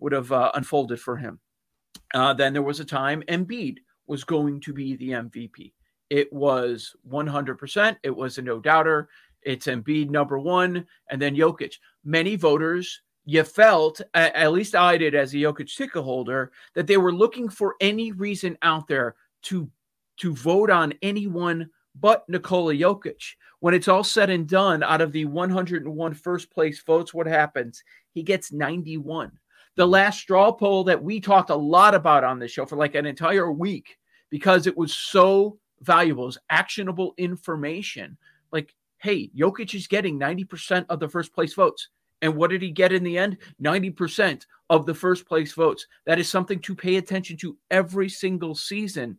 would 0.00 0.10
have 0.10 0.32
uh, 0.32 0.50
unfolded 0.54 1.00
for 1.00 1.16
him. 1.16 1.38
Uh, 2.12 2.34
then 2.34 2.52
there 2.52 2.62
was 2.62 2.80
a 2.80 2.84
time 2.84 3.22
Embiid 3.28 3.76
was 4.06 4.24
going 4.24 4.60
to 4.60 4.72
be 4.72 4.96
the 4.96 5.10
MVP. 5.10 5.72
It 6.10 6.32
was 6.32 6.94
100%. 7.10 7.96
It 8.02 8.14
was 8.14 8.38
a 8.38 8.42
no 8.42 8.60
doubter. 8.60 9.08
It's 9.42 9.66
Embiid 9.66 10.10
number 10.10 10.38
one, 10.38 10.86
and 11.10 11.20
then 11.20 11.36
Jokic. 11.36 11.74
Many 12.04 12.36
voters 12.36 13.02
you 13.26 13.42
felt, 13.42 14.00
at 14.12 14.52
least 14.52 14.74
I 14.74 14.98
did 14.98 15.14
as 15.14 15.32
a 15.32 15.38
Jokic 15.38 15.74
ticket 15.74 16.02
holder, 16.02 16.52
that 16.74 16.86
they 16.86 16.98
were 16.98 17.12
looking 17.12 17.48
for 17.48 17.74
any 17.80 18.12
reason 18.12 18.58
out 18.62 18.86
there 18.86 19.16
to 19.42 19.70
to 20.18 20.34
vote 20.34 20.70
on 20.70 20.94
anyone 21.02 21.68
but 22.00 22.28
Nikola 22.28 22.74
Jokic. 22.74 23.34
When 23.60 23.74
it's 23.74 23.88
all 23.88 24.04
said 24.04 24.30
and 24.30 24.48
done, 24.48 24.82
out 24.82 25.00
of 25.00 25.12
the 25.12 25.24
101 25.24 26.14
first 26.14 26.50
place 26.50 26.82
votes, 26.82 27.14
what 27.14 27.26
happens? 27.26 27.82
He 28.12 28.22
gets 28.22 28.52
91. 28.52 29.32
The 29.76 29.86
last 29.86 30.20
straw 30.20 30.52
poll 30.52 30.84
that 30.84 31.02
we 31.02 31.20
talked 31.20 31.50
a 31.50 31.56
lot 31.56 31.94
about 31.94 32.24
on 32.24 32.38
this 32.38 32.52
show 32.52 32.64
for 32.64 32.76
like 32.76 32.94
an 32.94 33.06
entire 33.06 33.50
week 33.50 33.98
because 34.30 34.66
it 34.66 34.76
was 34.76 34.94
so 34.94 35.58
valuable, 35.80 36.28
it 36.28 36.38
actionable 36.50 37.14
information. 37.18 38.16
Like, 38.52 38.74
hey, 38.98 39.30
Jokic 39.36 39.74
is 39.74 39.86
getting 39.86 40.18
90% 40.18 40.86
of 40.88 41.00
the 41.00 41.08
first 41.08 41.32
place 41.32 41.54
votes. 41.54 41.88
And 42.22 42.36
what 42.36 42.50
did 42.50 42.62
he 42.62 42.70
get 42.70 42.92
in 42.92 43.04
the 43.04 43.18
end? 43.18 43.36
90% 43.62 44.46
of 44.70 44.86
the 44.86 44.94
first 44.94 45.26
place 45.26 45.52
votes. 45.52 45.86
That 46.06 46.18
is 46.18 46.28
something 46.28 46.58
to 46.60 46.74
pay 46.74 46.96
attention 46.96 47.36
to 47.38 47.56
every 47.70 48.08
single 48.08 48.54
season. 48.54 49.18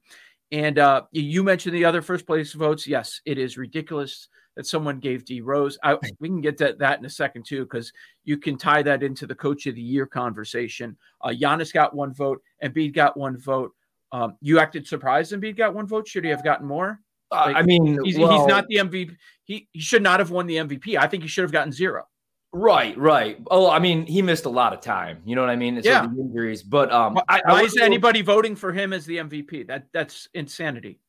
And 0.51 0.79
uh, 0.79 1.03
you 1.11 1.43
mentioned 1.43 1.75
the 1.75 1.85
other 1.85 2.01
first 2.01 2.25
place 2.25 2.53
votes. 2.53 2.87
Yes, 2.87 3.21
it 3.25 3.37
is 3.37 3.57
ridiculous 3.57 4.27
that 4.55 4.65
someone 4.65 4.99
gave 4.99 5.25
D 5.25 5.41
Rose. 5.41 5.77
I, 5.83 5.97
we 6.19 6.29
can 6.29 6.41
get 6.41 6.57
to 6.59 6.75
that 6.79 6.99
in 6.99 7.05
a 7.05 7.09
second 7.09 7.45
too, 7.45 7.63
because 7.63 7.91
you 8.23 8.37
can 8.37 8.57
tie 8.57 8.83
that 8.83 9.03
into 9.03 9.27
the 9.27 9.35
coach 9.35 9.67
of 9.67 9.75
the 9.75 9.81
year 9.81 10.05
conversation. 10.05 10.97
Uh, 11.21 11.29
Giannis 11.29 11.73
got 11.73 11.95
one 11.95 12.13
vote, 12.13 12.41
and 12.59 12.73
Embiid 12.73 12.93
got 12.93 13.17
one 13.17 13.37
vote. 13.37 13.73
Um, 14.11 14.37
you 14.41 14.59
acted 14.59 14.87
surprised 14.87 15.33
and 15.33 15.43
Embiid 15.43 15.57
got 15.57 15.73
one 15.73 15.87
vote. 15.87 16.07
Should 16.07 16.23
he 16.23 16.29
have 16.29 16.43
gotten 16.43 16.65
more? 16.65 16.99
Like, 17.31 17.55
I 17.55 17.63
mean, 17.63 17.99
he's, 18.03 18.17
well, 18.17 18.37
he's 18.37 18.47
not 18.47 18.67
the 18.67 18.77
MVP. 18.77 19.15
He, 19.43 19.67
he 19.71 19.81
should 19.81 20.03
not 20.03 20.19
have 20.19 20.31
won 20.31 20.47
the 20.47 20.55
MVP. 20.57 20.97
I 20.97 21.07
think 21.07 21.23
he 21.23 21.27
should 21.27 21.41
have 21.41 21.51
gotten 21.51 21.71
zero. 21.71 22.07
Right, 22.53 22.97
right. 22.97 23.37
Oh, 23.51 23.69
I 23.69 23.79
mean, 23.79 24.05
he 24.05 24.21
missed 24.21 24.45
a 24.45 24.49
lot 24.49 24.71
of 24.71 24.79
time. 24.79 25.21
You 25.25 25.35
know 25.35 25.41
what 25.41 25.49
I 25.49 25.57
mean? 25.57 25.77
It's 25.77 25.85
yeah. 25.85 26.05
Injuries, 26.05 26.63
but 26.63 26.89
um, 26.93 27.15
why, 27.15 27.23
I, 27.27 27.41
I 27.45 27.61
is 27.63 27.75
anybody 27.75 28.21
voting 28.21 28.55
for 28.55 28.71
him 28.71 28.93
as 28.93 29.05
the 29.05 29.17
MVP? 29.17 29.67
That 29.67 29.87
that's 29.91 30.29
insanity. 30.33 30.99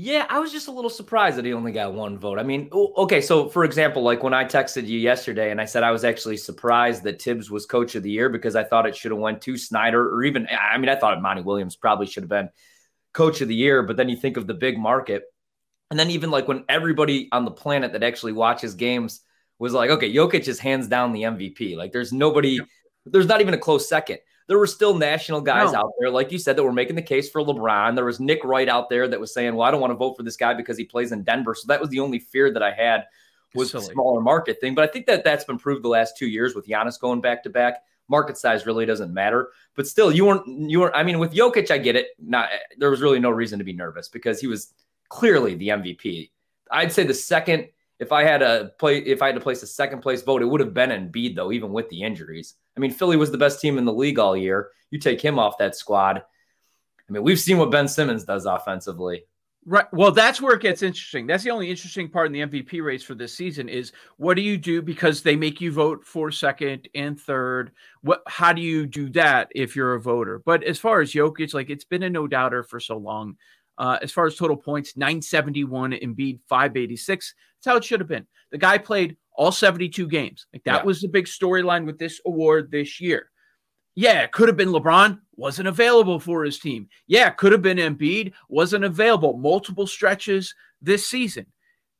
Yeah, 0.00 0.26
I 0.28 0.38
was 0.38 0.52
just 0.52 0.68
a 0.68 0.70
little 0.70 0.90
surprised 0.90 1.38
that 1.38 1.44
he 1.44 1.52
only 1.52 1.72
got 1.72 1.92
one 1.92 2.20
vote. 2.20 2.38
I 2.38 2.44
mean, 2.44 2.68
okay, 2.72 3.20
so 3.20 3.48
for 3.48 3.64
example, 3.64 4.00
like 4.00 4.22
when 4.22 4.32
I 4.32 4.44
texted 4.44 4.86
you 4.86 4.96
yesterday 4.96 5.50
and 5.50 5.60
I 5.60 5.64
said 5.64 5.82
I 5.82 5.90
was 5.90 6.04
actually 6.04 6.36
surprised 6.36 7.02
that 7.02 7.20
Thibs 7.20 7.50
was 7.50 7.66
coach 7.66 7.96
of 7.96 8.04
the 8.04 8.10
year 8.12 8.28
because 8.28 8.54
I 8.54 8.62
thought 8.62 8.86
it 8.86 8.94
should 8.94 9.10
have 9.10 9.18
went 9.18 9.42
to 9.42 9.56
Snyder 9.56 10.14
or 10.14 10.22
even 10.22 10.46
I 10.48 10.78
mean, 10.78 10.88
I 10.88 10.94
thought 10.94 11.20
Monty 11.20 11.42
Williams 11.42 11.74
probably 11.74 12.06
should 12.06 12.22
have 12.22 12.30
been 12.30 12.48
coach 13.12 13.40
of 13.40 13.48
the 13.48 13.56
year, 13.56 13.82
but 13.82 13.96
then 13.96 14.08
you 14.08 14.16
think 14.16 14.36
of 14.36 14.46
the 14.46 14.54
big 14.54 14.78
market. 14.78 15.24
And 15.90 15.98
then 15.98 16.12
even 16.12 16.30
like 16.30 16.46
when 16.46 16.64
everybody 16.68 17.28
on 17.32 17.44
the 17.44 17.50
planet 17.50 17.92
that 17.94 18.04
actually 18.04 18.34
watches 18.34 18.74
games 18.76 19.22
was 19.58 19.72
like, 19.72 19.90
okay, 19.90 20.14
Jokic 20.14 20.46
is 20.46 20.60
hands 20.60 20.86
down 20.86 21.12
the 21.12 21.22
MVP. 21.22 21.76
Like 21.76 21.90
there's 21.90 22.12
nobody, 22.12 22.60
there's 23.04 23.26
not 23.26 23.40
even 23.40 23.54
a 23.54 23.58
close 23.58 23.88
second. 23.88 24.20
There 24.48 24.58
were 24.58 24.66
still 24.66 24.96
national 24.96 25.40
guys 25.42 25.72
no. 25.72 25.80
out 25.80 25.92
there, 26.00 26.10
like 26.10 26.32
you 26.32 26.38
said, 26.38 26.56
that 26.56 26.64
were 26.64 26.72
making 26.72 26.96
the 26.96 27.02
case 27.02 27.30
for 27.30 27.42
LeBron. 27.42 27.94
There 27.94 28.04
was 28.04 28.18
Nick 28.18 28.42
Wright 28.44 28.68
out 28.68 28.88
there 28.88 29.06
that 29.06 29.20
was 29.20 29.32
saying, 29.32 29.54
well, 29.54 29.68
I 29.68 29.70
don't 29.70 29.80
want 29.80 29.92
to 29.92 29.96
vote 29.96 30.16
for 30.16 30.22
this 30.22 30.36
guy 30.36 30.54
because 30.54 30.76
he 30.76 30.84
plays 30.84 31.12
in 31.12 31.22
Denver. 31.22 31.54
So 31.54 31.66
that 31.68 31.80
was 31.80 31.90
the 31.90 32.00
only 32.00 32.18
fear 32.18 32.50
that 32.52 32.62
I 32.62 32.72
had 32.72 33.04
was 33.54 33.72
the 33.72 33.80
smaller 33.80 34.20
market 34.20 34.60
thing. 34.60 34.74
But 34.74 34.88
I 34.88 34.92
think 34.92 35.06
that 35.06 35.24
that's 35.24 35.44
been 35.44 35.58
proved 35.58 35.84
the 35.84 35.88
last 35.88 36.16
two 36.16 36.26
years 36.26 36.54
with 36.54 36.66
Giannis 36.66 36.98
going 36.98 37.20
back 37.20 37.42
to 37.44 37.50
back. 37.50 37.82
Market 38.10 38.38
size 38.38 38.64
really 38.64 38.86
doesn't 38.86 39.12
matter, 39.12 39.50
but 39.76 39.86
still, 39.86 40.10
you 40.10 40.24
weren't. 40.24 40.70
You 40.70 40.80
weren't. 40.80 40.96
I 40.96 41.02
mean, 41.02 41.18
with 41.18 41.34
Jokic, 41.34 41.70
I 41.70 41.76
get 41.76 41.94
it. 41.94 42.06
Not 42.18 42.48
there 42.78 42.88
was 42.88 43.02
really 43.02 43.20
no 43.20 43.28
reason 43.28 43.58
to 43.58 43.66
be 43.66 43.74
nervous 43.74 44.08
because 44.08 44.40
he 44.40 44.46
was 44.46 44.72
clearly 45.10 45.56
the 45.56 45.68
MVP. 45.68 46.30
I'd 46.70 46.90
say 46.90 47.04
the 47.04 47.12
second 47.12 47.68
if 47.98 48.12
I 48.12 48.24
had 48.24 48.42
a 48.42 48.72
play, 48.78 48.98
if 48.98 49.22
I 49.22 49.26
had 49.26 49.34
to 49.34 49.40
place 49.40 49.62
a 49.62 49.66
second 49.66 50.00
place 50.00 50.22
vote, 50.22 50.42
it 50.42 50.46
would 50.46 50.60
have 50.60 50.74
been 50.74 50.90
Embiid 50.90 51.34
though, 51.34 51.52
even 51.52 51.72
with 51.72 51.88
the 51.88 52.02
injuries. 52.02 52.54
I 52.76 52.80
mean, 52.80 52.92
Philly 52.92 53.16
was 53.16 53.30
the 53.30 53.38
best 53.38 53.60
team 53.60 53.78
in 53.78 53.84
the 53.84 53.92
league 53.92 54.18
all 54.18 54.36
year. 54.36 54.70
You 54.90 54.98
take 54.98 55.20
him 55.20 55.38
off 55.38 55.58
that 55.58 55.76
squad. 55.76 56.18
I 56.18 57.12
mean, 57.12 57.22
we've 57.22 57.40
seen 57.40 57.58
what 57.58 57.70
Ben 57.70 57.88
Simmons 57.88 58.24
does 58.24 58.46
offensively. 58.46 59.24
Right. 59.66 59.84
Well, 59.92 60.12
that's 60.12 60.40
where 60.40 60.54
it 60.54 60.62
gets 60.62 60.82
interesting. 60.82 61.26
That's 61.26 61.44
the 61.44 61.50
only 61.50 61.70
interesting 61.70 62.08
part 62.08 62.26
in 62.26 62.32
the 62.32 62.40
MVP 62.40 62.82
race 62.82 63.02
for 63.02 63.14
this 63.14 63.34
season 63.34 63.68
is 63.68 63.92
what 64.16 64.34
do 64.34 64.40
you 64.40 64.56
do 64.56 64.80
because 64.80 65.20
they 65.20 65.36
make 65.36 65.60
you 65.60 65.70
vote 65.72 66.06
for 66.06 66.30
second 66.30 66.88
and 66.94 67.20
third. 67.20 67.72
What 68.00 68.22
how 68.26 68.54
do 68.54 68.62
you 68.62 68.86
do 68.86 69.10
that 69.10 69.52
if 69.54 69.76
you're 69.76 69.92
a 69.94 70.00
voter? 70.00 70.40
But 70.42 70.62
as 70.64 70.78
far 70.78 71.02
as 71.02 71.12
Jokic, 71.12 71.52
like 71.52 71.68
it's 71.68 71.84
been 71.84 72.04
a 72.04 72.08
no 72.08 72.26
doubter 72.26 72.62
for 72.62 72.80
so 72.80 72.96
long. 72.96 73.36
Uh, 73.78 73.96
as 74.02 74.12
far 74.12 74.26
as 74.26 74.34
total 74.34 74.56
points, 74.56 74.96
971, 74.96 75.92
Embiid 75.92 76.40
586. 76.48 77.34
That's 77.56 77.72
how 77.72 77.76
it 77.76 77.84
should 77.84 78.00
have 78.00 78.08
been. 78.08 78.26
The 78.50 78.58
guy 78.58 78.76
played 78.76 79.16
all 79.32 79.52
72 79.52 80.08
games. 80.08 80.46
Like 80.52 80.64
that 80.64 80.80
yeah. 80.80 80.82
was 80.82 81.00
the 81.00 81.08
big 81.08 81.26
storyline 81.26 81.86
with 81.86 81.98
this 81.98 82.20
award 82.26 82.70
this 82.70 83.00
year. 83.00 83.30
Yeah, 83.94 84.22
it 84.22 84.32
could 84.32 84.48
have 84.48 84.56
been 84.56 84.68
LeBron, 84.68 85.18
wasn't 85.36 85.68
available 85.68 86.20
for 86.20 86.44
his 86.44 86.58
team. 86.58 86.88
Yeah, 87.06 87.28
it 87.28 87.36
could 87.36 87.52
have 87.52 87.62
been 87.62 87.78
Embiid, 87.78 88.32
wasn't 88.48 88.84
available. 88.84 89.36
Multiple 89.36 89.86
stretches 89.86 90.54
this 90.80 91.06
season. 91.06 91.46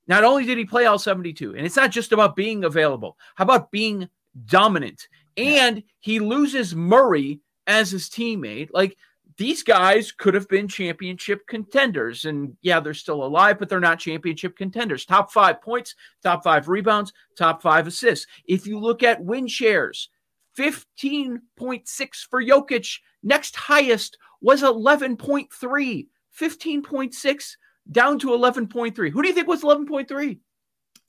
Not 0.07 0.25
only 0.25 0.45
did 0.45 0.59
he 0.59 0.65
play 0.65 0.87
all 0.87 0.99
72, 0.99 1.55
and 1.55 1.67
it's 1.67 1.77
not 1.77 1.91
just 1.91 2.13
about 2.13 2.37
being 2.37 2.65
available, 2.65 3.17
how 3.35 3.45
about 3.45 3.71
being 3.71 4.09
dominant? 4.47 5.09
And 5.37 5.83
he 6.01 6.19
loses 6.19 6.75
Murray 6.75 7.41
as 7.67 7.91
his 7.91 8.09
teammate. 8.09 8.71
Like 8.73 8.97
these 9.39 9.63
guys 9.63 10.11
could 10.11 10.35
have 10.35 10.49
been 10.49 10.67
championship 10.69 11.47
contenders. 11.47 12.25
And 12.25 12.57
yeah, 12.61 12.81
they're 12.81 12.93
still 12.93 13.25
alive, 13.25 13.59
but 13.59 13.69
they're 13.69 13.81
not 13.81 14.01
championship 14.01 14.57
contenders. 14.57 15.07
Top 15.07 15.33
five 15.33 15.63
points, 15.63 15.95
top 16.23 16.43
five 16.43 16.69
rebounds, 16.69 17.13
top 17.37 17.63
five 17.63 17.87
assists. 17.87 18.27
If 18.45 18.67
you 18.67 18.79
look 18.79 19.03
at 19.03 19.25
win 19.25 19.47
shares, 19.47 20.11
15.6 20.59 21.83
for 22.29 22.43
Jokic. 22.43 22.99
Next 23.23 23.55
highest 23.55 24.19
was 24.41 24.63
11.3. 24.63 26.07
15.6 26.39 27.57
down 27.91 28.19
to 28.19 28.29
11.3. 28.29 29.11
Who 29.11 29.23
do 29.23 29.29
you 29.29 29.35
think 29.35 29.47
was 29.47 29.63
11.3? 29.63 30.39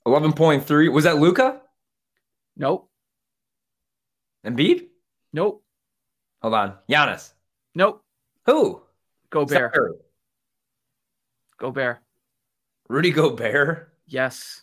11.3. 0.06 0.92
Was 0.92 1.04
that 1.04 1.18
Luka? 1.18 1.60
Nope. 2.56 2.88
Embiid? 4.46 4.86
Nope. 5.32 5.64
Hold 6.42 6.54
on. 6.54 6.74
Giannis? 6.88 7.32
Nope. 7.74 8.04
Who? 8.46 8.82
Gobert. 9.30 9.74
Gobert. 11.58 11.98
Rudy 12.88 13.10
Gobert? 13.10 13.92
Yes. 14.06 14.62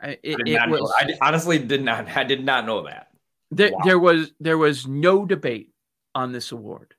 I, 0.00 0.18
it, 0.22 0.38
it 0.46 0.70
was, 0.70 0.92
I 0.98 1.12
honestly 1.20 1.58
did 1.58 1.82
not. 1.82 2.08
I 2.16 2.24
did 2.24 2.44
not 2.44 2.66
know 2.66 2.82
that. 2.84 3.08
There, 3.50 3.72
wow. 3.72 3.80
there 3.84 3.98
was 3.98 4.32
there 4.40 4.58
was 4.58 4.86
no 4.86 5.24
debate 5.24 5.72
on 6.14 6.32
this 6.32 6.52
award, 6.52 6.94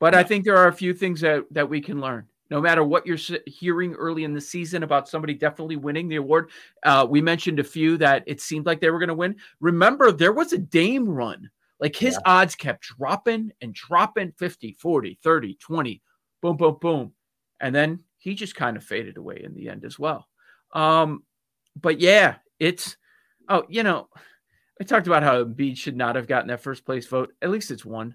but 0.00 0.14
I 0.14 0.22
think 0.22 0.44
there 0.44 0.56
are 0.56 0.68
a 0.68 0.72
few 0.72 0.92
things 0.92 1.20
that 1.22 1.44
that 1.52 1.68
we 1.68 1.80
can 1.80 2.00
learn. 2.00 2.26
No 2.50 2.60
matter 2.60 2.84
what 2.84 3.06
you're 3.06 3.18
hearing 3.46 3.94
early 3.94 4.24
in 4.24 4.32
the 4.32 4.40
season 4.40 4.82
about 4.82 5.08
somebody 5.08 5.34
definitely 5.34 5.76
winning 5.76 6.08
the 6.08 6.16
award, 6.16 6.50
uh, 6.84 7.06
we 7.08 7.20
mentioned 7.20 7.58
a 7.58 7.64
few 7.64 7.96
that 7.98 8.22
it 8.26 8.40
seemed 8.40 8.66
like 8.66 8.80
they 8.80 8.90
were 8.90 9.00
going 9.00 9.08
to 9.08 9.14
win. 9.14 9.36
Remember, 9.60 10.12
there 10.12 10.32
was 10.32 10.52
a 10.52 10.58
Dame 10.58 11.08
run. 11.08 11.50
Like 11.80 11.96
his 11.96 12.14
yeah. 12.14 12.32
odds 12.40 12.54
kept 12.54 12.82
dropping 12.82 13.52
and 13.60 13.74
dropping 13.74 14.32
50, 14.38 14.72
40, 14.80 15.18
30, 15.22 15.54
20, 15.60 16.02
boom, 16.40 16.56
boom, 16.56 16.78
boom. 16.80 17.12
And 17.60 17.74
then 17.74 18.00
he 18.18 18.34
just 18.34 18.54
kind 18.54 18.76
of 18.76 18.84
faded 18.84 19.16
away 19.16 19.40
in 19.42 19.54
the 19.54 19.68
end 19.68 19.84
as 19.84 19.98
well. 19.98 20.26
Um, 20.72 21.22
but 21.80 22.00
yeah, 22.00 22.36
it's, 22.58 22.96
oh, 23.48 23.64
you 23.68 23.82
know, 23.82 24.08
I 24.80 24.84
talked 24.84 25.06
about 25.06 25.22
how 25.22 25.44
Embiid 25.44 25.76
should 25.76 25.96
not 25.96 26.16
have 26.16 26.26
gotten 26.26 26.48
that 26.48 26.62
first 26.62 26.84
place 26.84 27.06
vote. 27.06 27.32
At 27.40 27.50
least 27.50 27.70
it's 27.70 27.84
one. 27.84 28.14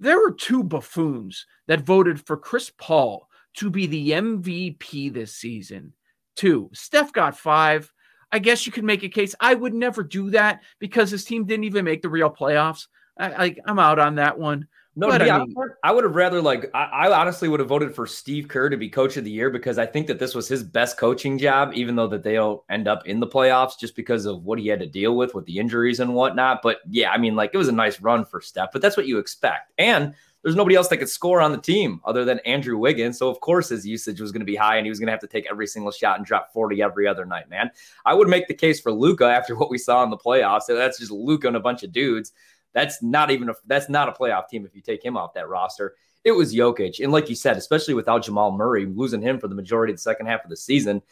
There 0.00 0.18
were 0.18 0.32
two 0.32 0.62
buffoons 0.62 1.46
that 1.66 1.80
voted 1.80 2.24
for 2.24 2.36
Chris 2.36 2.70
Paul 2.78 3.28
to 3.54 3.70
be 3.70 3.86
the 3.86 4.10
MVP 4.12 5.12
this 5.12 5.34
season. 5.34 5.92
Two. 6.36 6.70
Steph 6.72 7.12
got 7.12 7.36
five. 7.36 7.92
I 8.32 8.38
guess 8.38 8.66
you 8.66 8.72
could 8.72 8.84
make 8.84 9.02
a 9.02 9.08
case. 9.08 9.34
I 9.40 9.54
would 9.54 9.74
never 9.74 10.02
do 10.02 10.30
that 10.30 10.62
because 10.78 11.10
his 11.10 11.24
team 11.24 11.44
didn't 11.44 11.64
even 11.64 11.84
make 11.84 12.02
the 12.02 12.08
real 12.08 12.30
playoffs. 12.30 12.86
I, 13.18 13.56
I'm 13.64 13.78
out 13.78 13.98
on 13.98 14.16
that 14.16 14.38
one. 14.38 14.68
No, 14.98 15.08
but, 15.10 15.22
I, 15.22 15.38
mean, 15.38 15.54
I 15.84 15.92
would 15.92 16.02
have 16.02 16.16
rather 16.16 16.42
like 16.42 16.72
I, 16.74 16.84
I, 16.86 17.20
honestly 17.20 17.48
would 17.48 17.60
have 17.60 17.68
voted 17.68 17.94
for 17.94 18.04
Steve 18.04 18.48
Kerr 18.48 18.68
to 18.68 18.76
be 18.76 18.88
coach 18.88 19.16
of 19.16 19.22
the 19.22 19.30
year 19.30 19.48
because 19.48 19.78
I 19.78 19.86
think 19.86 20.08
that 20.08 20.18
this 20.18 20.34
was 20.34 20.48
his 20.48 20.64
best 20.64 20.98
coaching 20.98 21.38
job, 21.38 21.70
even 21.74 21.94
though 21.94 22.08
that 22.08 22.24
they'll 22.24 22.64
end 22.68 22.88
up 22.88 23.06
in 23.06 23.20
the 23.20 23.26
playoffs 23.26 23.78
just 23.78 23.94
because 23.94 24.26
of 24.26 24.42
what 24.42 24.58
he 24.58 24.66
had 24.66 24.80
to 24.80 24.88
deal 24.88 25.16
with 25.16 25.36
with 25.36 25.46
the 25.46 25.56
injuries 25.56 26.00
and 26.00 26.14
whatnot. 26.14 26.62
But 26.64 26.78
yeah, 26.90 27.12
I 27.12 27.18
mean, 27.18 27.36
like 27.36 27.52
it 27.54 27.58
was 27.58 27.68
a 27.68 27.72
nice 27.72 28.00
run 28.00 28.24
for 28.24 28.40
Steph, 28.40 28.70
but 28.72 28.82
that's 28.82 28.96
what 28.96 29.06
you 29.06 29.18
expect. 29.18 29.70
And 29.78 30.14
there's 30.48 30.56
nobody 30.56 30.76
else 30.76 30.88
that 30.88 30.96
could 30.96 31.08
score 31.08 31.40
on 31.40 31.52
the 31.52 31.58
team 31.58 32.00
other 32.04 32.24
than 32.24 32.38
Andrew 32.40 32.78
Wiggins. 32.78 33.18
So 33.18 33.28
of 33.28 33.40
course 33.40 33.68
his 33.68 33.86
usage 33.86 34.20
was 34.20 34.32
going 34.32 34.40
to 34.40 34.46
be 34.46 34.56
high 34.56 34.76
and 34.76 34.86
he 34.86 34.90
was 34.90 34.98
going 34.98 35.06
to 35.06 35.12
have 35.12 35.20
to 35.20 35.26
take 35.26 35.46
every 35.50 35.66
single 35.66 35.92
shot 35.92 36.16
and 36.16 36.26
drop 36.26 36.52
40 36.52 36.82
every 36.82 37.06
other 37.06 37.24
night, 37.24 37.48
man. 37.50 37.70
I 38.04 38.14
would 38.14 38.28
make 38.28 38.48
the 38.48 38.54
case 38.54 38.80
for 38.80 38.92
Luka 38.92 39.24
after 39.28 39.56
what 39.56 39.70
we 39.70 39.78
saw 39.78 40.02
in 40.02 40.10
the 40.10 40.16
playoffs. 40.16 40.62
So 40.62 40.74
that's 40.74 40.98
just 40.98 41.10
Luka 41.10 41.48
and 41.48 41.56
a 41.56 41.60
bunch 41.60 41.82
of 41.82 41.92
dudes 41.92 42.32
that's 42.72 43.02
not 43.02 43.30
even 43.30 43.48
a 43.48 43.54
that's 43.66 43.88
not 43.88 44.08
a 44.08 44.12
playoff 44.12 44.48
team 44.48 44.64
if 44.64 44.74
you 44.74 44.82
take 44.82 45.04
him 45.04 45.16
off 45.16 45.34
that 45.34 45.48
roster. 45.48 45.94
It 46.24 46.32
was 46.32 46.54
Jokic, 46.54 47.02
and 47.02 47.12
like 47.12 47.28
you 47.28 47.34
said, 47.34 47.56
especially 47.56 47.94
without 47.94 48.24
Jamal 48.24 48.50
Murray 48.50 48.86
losing 48.86 49.22
him 49.22 49.38
for 49.38 49.48
the 49.48 49.54
majority 49.54 49.92
of 49.92 49.98
the 49.98 50.02
second 50.02 50.26
half 50.26 50.44
of 50.44 50.50
the 50.50 50.56
season, 50.56 51.02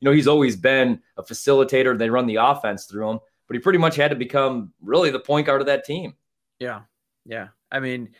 you 0.00 0.04
know 0.04 0.12
he's 0.12 0.28
always 0.28 0.56
been 0.56 1.00
a 1.16 1.22
facilitator. 1.22 1.96
They 1.96 2.10
run 2.10 2.26
the 2.26 2.36
offense 2.36 2.84
through 2.84 3.10
him, 3.10 3.20
but 3.46 3.54
he 3.54 3.60
pretty 3.60 3.78
much 3.78 3.96
had 3.96 4.10
to 4.10 4.16
become 4.16 4.72
really 4.82 5.10
the 5.10 5.20
point 5.20 5.46
guard 5.46 5.60
of 5.60 5.66
that 5.68 5.84
team. 5.84 6.14
Yeah, 6.58 6.82
yeah. 7.24 7.48
I 7.70 7.80
mean, 7.80 8.10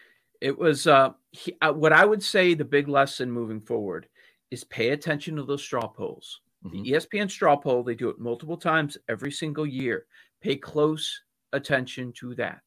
it 0.41 0.57
was 0.57 0.87
uh, 0.87 1.11
he, 1.33 1.57
uh, 1.61 1.73
what 1.73 1.93
I 1.93 2.05
would 2.05 2.23
say 2.23 2.55
the 2.55 2.65
big 2.65 2.89
lesson 2.89 3.31
moving 3.31 3.61
forward 3.61 4.09
is 4.51 4.65
pay 4.65 4.91
attention 4.91 5.37
to 5.37 5.43
those 5.43 5.63
straw 5.63 5.89
polls. 5.89 6.41
Mm-hmm. 6.65 6.83
The 6.83 6.91
ESPN 6.93 7.31
straw 7.31 7.57
poll, 7.57 7.83
they 7.83 7.95
do 7.95 8.09
it 8.09 8.19
multiple 8.19 8.57
times 8.57 8.97
every 9.09 9.33
single 9.33 9.67
year. 9.67 10.07
Pay 10.41 10.57
close 10.57 11.23
attention 11.53 12.13
to 12.13 12.35
that 12.37 12.63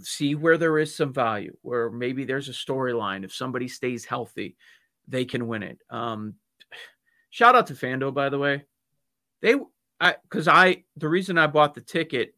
see 0.00 0.34
where 0.34 0.56
there 0.56 0.78
is 0.78 0.94
some 0.94 1.12
value, 1.12 1.56
where 1.62 1.90
maybe 1.90 2.24
there's 2.24 2.48
a 2.48 2.52
storyline. 2.52 3.24
If 3.24 3.34
somebody 3.34 3.68
stays 3.68 4.04
healthy, 4.04 4.56
they 5.08 5.24
can 5.24 5.46
win 5.46 5.62
it. 5.62 5.78
Um, 5.90 6.34
shout 7.30 7.54
out 7.54 7.66
to 7.68 7.74
FanDuel, 7.74 8.14
by 8.14 8.28
the 8.28 8.38
way. 8.38 8.64
They, 9.40 9.56
I, 10.00 10.16
because 10.22 10.48
I, 10.48 10.84
the 10.96 11.08
reason 11.08 11.38
I 11.38 11.46
bought 11.46 11.74
the 11.74 11.80
ticket 11.80 12.34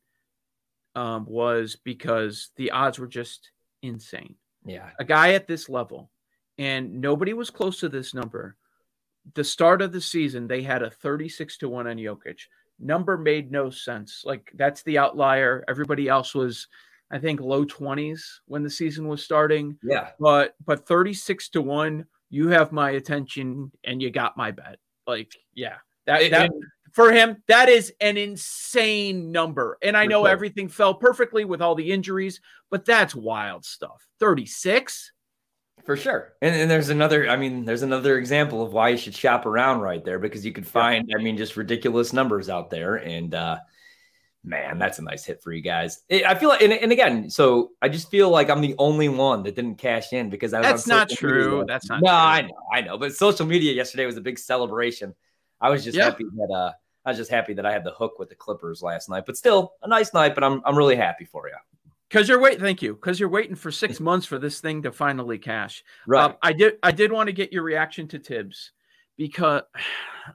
um, 0.94 1.26
was 1.26 1.76
because 1.84 2.50
the 2.56 2.70
odds 2.70 2.98
were 2.98 3.06
just 3.06 3.50
insane. 3.82 4.36
Yeah. 4.64 4.90
A 4.98 5.04
guy 5.04 5.32
at 5.32 5.46
this 5.46 5.68
level, 5.68 6.10
and 6.58 7.00
nobody 7.00 7.32
was 7.32 7.50
close 7.50 7.80
to 7.80 7.88
this 7.88 8.14
number. 8.14 8.56
The 9.34 9.44
start 9.44 9.82
of 9.82 9.92
the 9.92 10.00
season, 10.00 10.46
they 10.46 10.62
had 10.62 10.82
a 10.82 10.90
36 10.90 11.58
to 11.58 11.68
1 11.68 11.86
on 11.86 11.96
Jokic. 11.96 12.40
Number 12.78 13.16
made 13.16 13.50
no 13.50 13.70
sense. 13.70 14.22
Like, 14.24 14.50
that's 14.54 14.82
the 14.82 14.98
outlier. 14.98 15.64
Everybody 15.68 16.08
else 16.08 16.34
was 16.34 16.68
I 17.10 17.18
think 17.18 17.40
low 17.40 17.64
20s 17.64 18.20
when 18.46 18.62
the 18.62 18.70
season 18.70 19.06
was 19.06 19.24
starting. 19.24 19.78
Yeah. 19.82 20.10
But 20.18 20.56
but 20.64 20.86
36 20.86 21.48
to 21.50 21.62
1, 21.62 22.04
you 22.30 22.48
have 22.48 22.72
my 22.72 22.90
attention 22.92 23.70
and 23.84 24.02
you 24.02 24.10
got 24.10 24.36
my 24.36 24.50
bet. 24.50 24.78
Like, 25.06 25.32
yeah. 25.54 25.76
That, 26.06 26.30
that 26.32 26.50
for 26.94 27.12
him, 27.12 27.42
that 27.48 27.68
is 27.68 27.92
an 28.00 28.16
insane 28.16 29.32
number. 29.32 29.78
And 29.82 29.96
I 29.96 30.06
know 30.06 30.22
sure. 30.22 30.30
everything 30.30 30.68
fell 30.68 30.94
perfectly 30.94 31.44
with 31.44 31.60
all 31.60 31.74
the 31.74 31.90
injuries, 31.90 32.40
but 32.70 32.84
that's 32.84 33.14
wild 33.14 33.64
stuff. 33.64 34.06
36? 34.20 35.12
For 35.84 35.96
sure. 35.96 36.34
And, 36.40 36.54
and 36.54 36.70
there's 36.70 36.88
another, 36.88 37.28
I 37.28 37.36
mean, 37.36 37.64
there's 37.64 37.82
another 37.82 38.16
example 38.16 38.62
of 38.62 38.72
why 38.72 38.90
you 38.90 38.96
should 38.96 39.14
shop 39.14 39.44
around 39.44 39.80
right 39.80 40.04
there 40.04 40.18
because 40.18 40.46
you 40.46 40.52
could 40.52 40.66
find, 40.66 41.06
yeah. 41.08 41.16
I 41.18 41.22
mean, 41.22 41.36
just 41.36 41.56
ridiculous 41.56 42.12
numbers 42.12 42.48
out 42.48 42.70
there. 42.70 42.96
And 42.96 43.34
uh 43.34 43.58
man, 44.44 44.78
that's 44.78 44.98
a 44.98 45.02
nice 45.02 45.24
hit 45.24 45.42
for 45.42 45.52
you 45.52 45.62
guys. 45.62 46.02
I 46.10 46.34
feel 46.34 46.50
like, 46.50 46.60
and, 46.60 46.72
and, 46.72 46.92
again, 46.92 47.30
so 47.30 47.70
I 47.80 47.88
just 47.88 48.10
feel 48.10 48.28
like 48.28 48.50
I'm 48.50 48.60
the 48.60 48.74
only 48.78 49.08
one 49.08 49.42
that 49.44 49.56
didn't 49.56 49.76
cash 49.76 50.12
in 50.12 50.28
because 50.28 50.52
I 50.52 50.58
was. 50.58 50.66
That's 50.66 50.86
not 50.86 51.08
true. 51.08 51.60
Media. 51.60 51.64
That's 51.66 51.88
not. 51.88 52.02
No, 52.02 52.08
true. 52.10 52.16
I 52.16 52.40
know, 52.42 52.54
I 52.72 52.80
know. 52.82 52.98
But 52.98 53.14
social 53.14 53.46
media 53.46 53.72
yesterday 53.72 54.04
was 54.04 54.16
a 54.16 54.20
big 54.20 54.38
celebration. 54.38 55.14
I 55.60 55.70
was 55.70 55.82
just 55.82 55.96
yeah. 55.96 56.04
happy 56.04 56.24
that 56.24 56.54
uh, 56.54 56.72
I 57.04 57.10
was 57.10 57.18
just 57.18 57.30
happy 57.30 57.54
that 57.54 57.66
I 57.66 57.72
had 57.72 57.84
the 57.84 57.92
hook 57.92 58.18
with 58.18 58.28
the 58.28 58.34
Clippers 58.34 58.82
last 58.82 59.08
night. 59.08 59.24
But 59.26 59.36
still, 59.36 59.74
a 59.82 59.88
nice 59.88 60.14
night. 60.14 60.34
But 60.34 60.44
I'm 60.44 60.62
I'm 60.64 60.76
really 60.76 60.96
happy 60.96 61.24
for 61.24 61.48
you. 61.48 61.54
Because 62.08 62.28
you're 62.28 62.40
waiting, 62.40 62.60
thank 62.60 62.82
you. 62.82 62.94
Because 62.94 63.18
you're 63.18 63.28
waiting 63.28 63.56
for 63.56 63.72
six 63.72 63.98
months 63.98 64.26
for 64.26 64.38
this 64.38 64.60
thing 64.60 64.82
to 64.82 64.92
finally 64.92 65.38
cash. 65.38 65.82
Right. 66.06 66.30
Uh, 66.30 66.34
I 66.42 66.52
did. 66.52 66.74
I 66.82 66.92
did 66.92 67.12
want 67.12 67.26
to 67.28 67.32
get 67.32 67.52
your 67.52 67.62
reaction 67.62 68.06
to 68.08 68.18
Thibs 68.18 68.72
because 69.16 69.62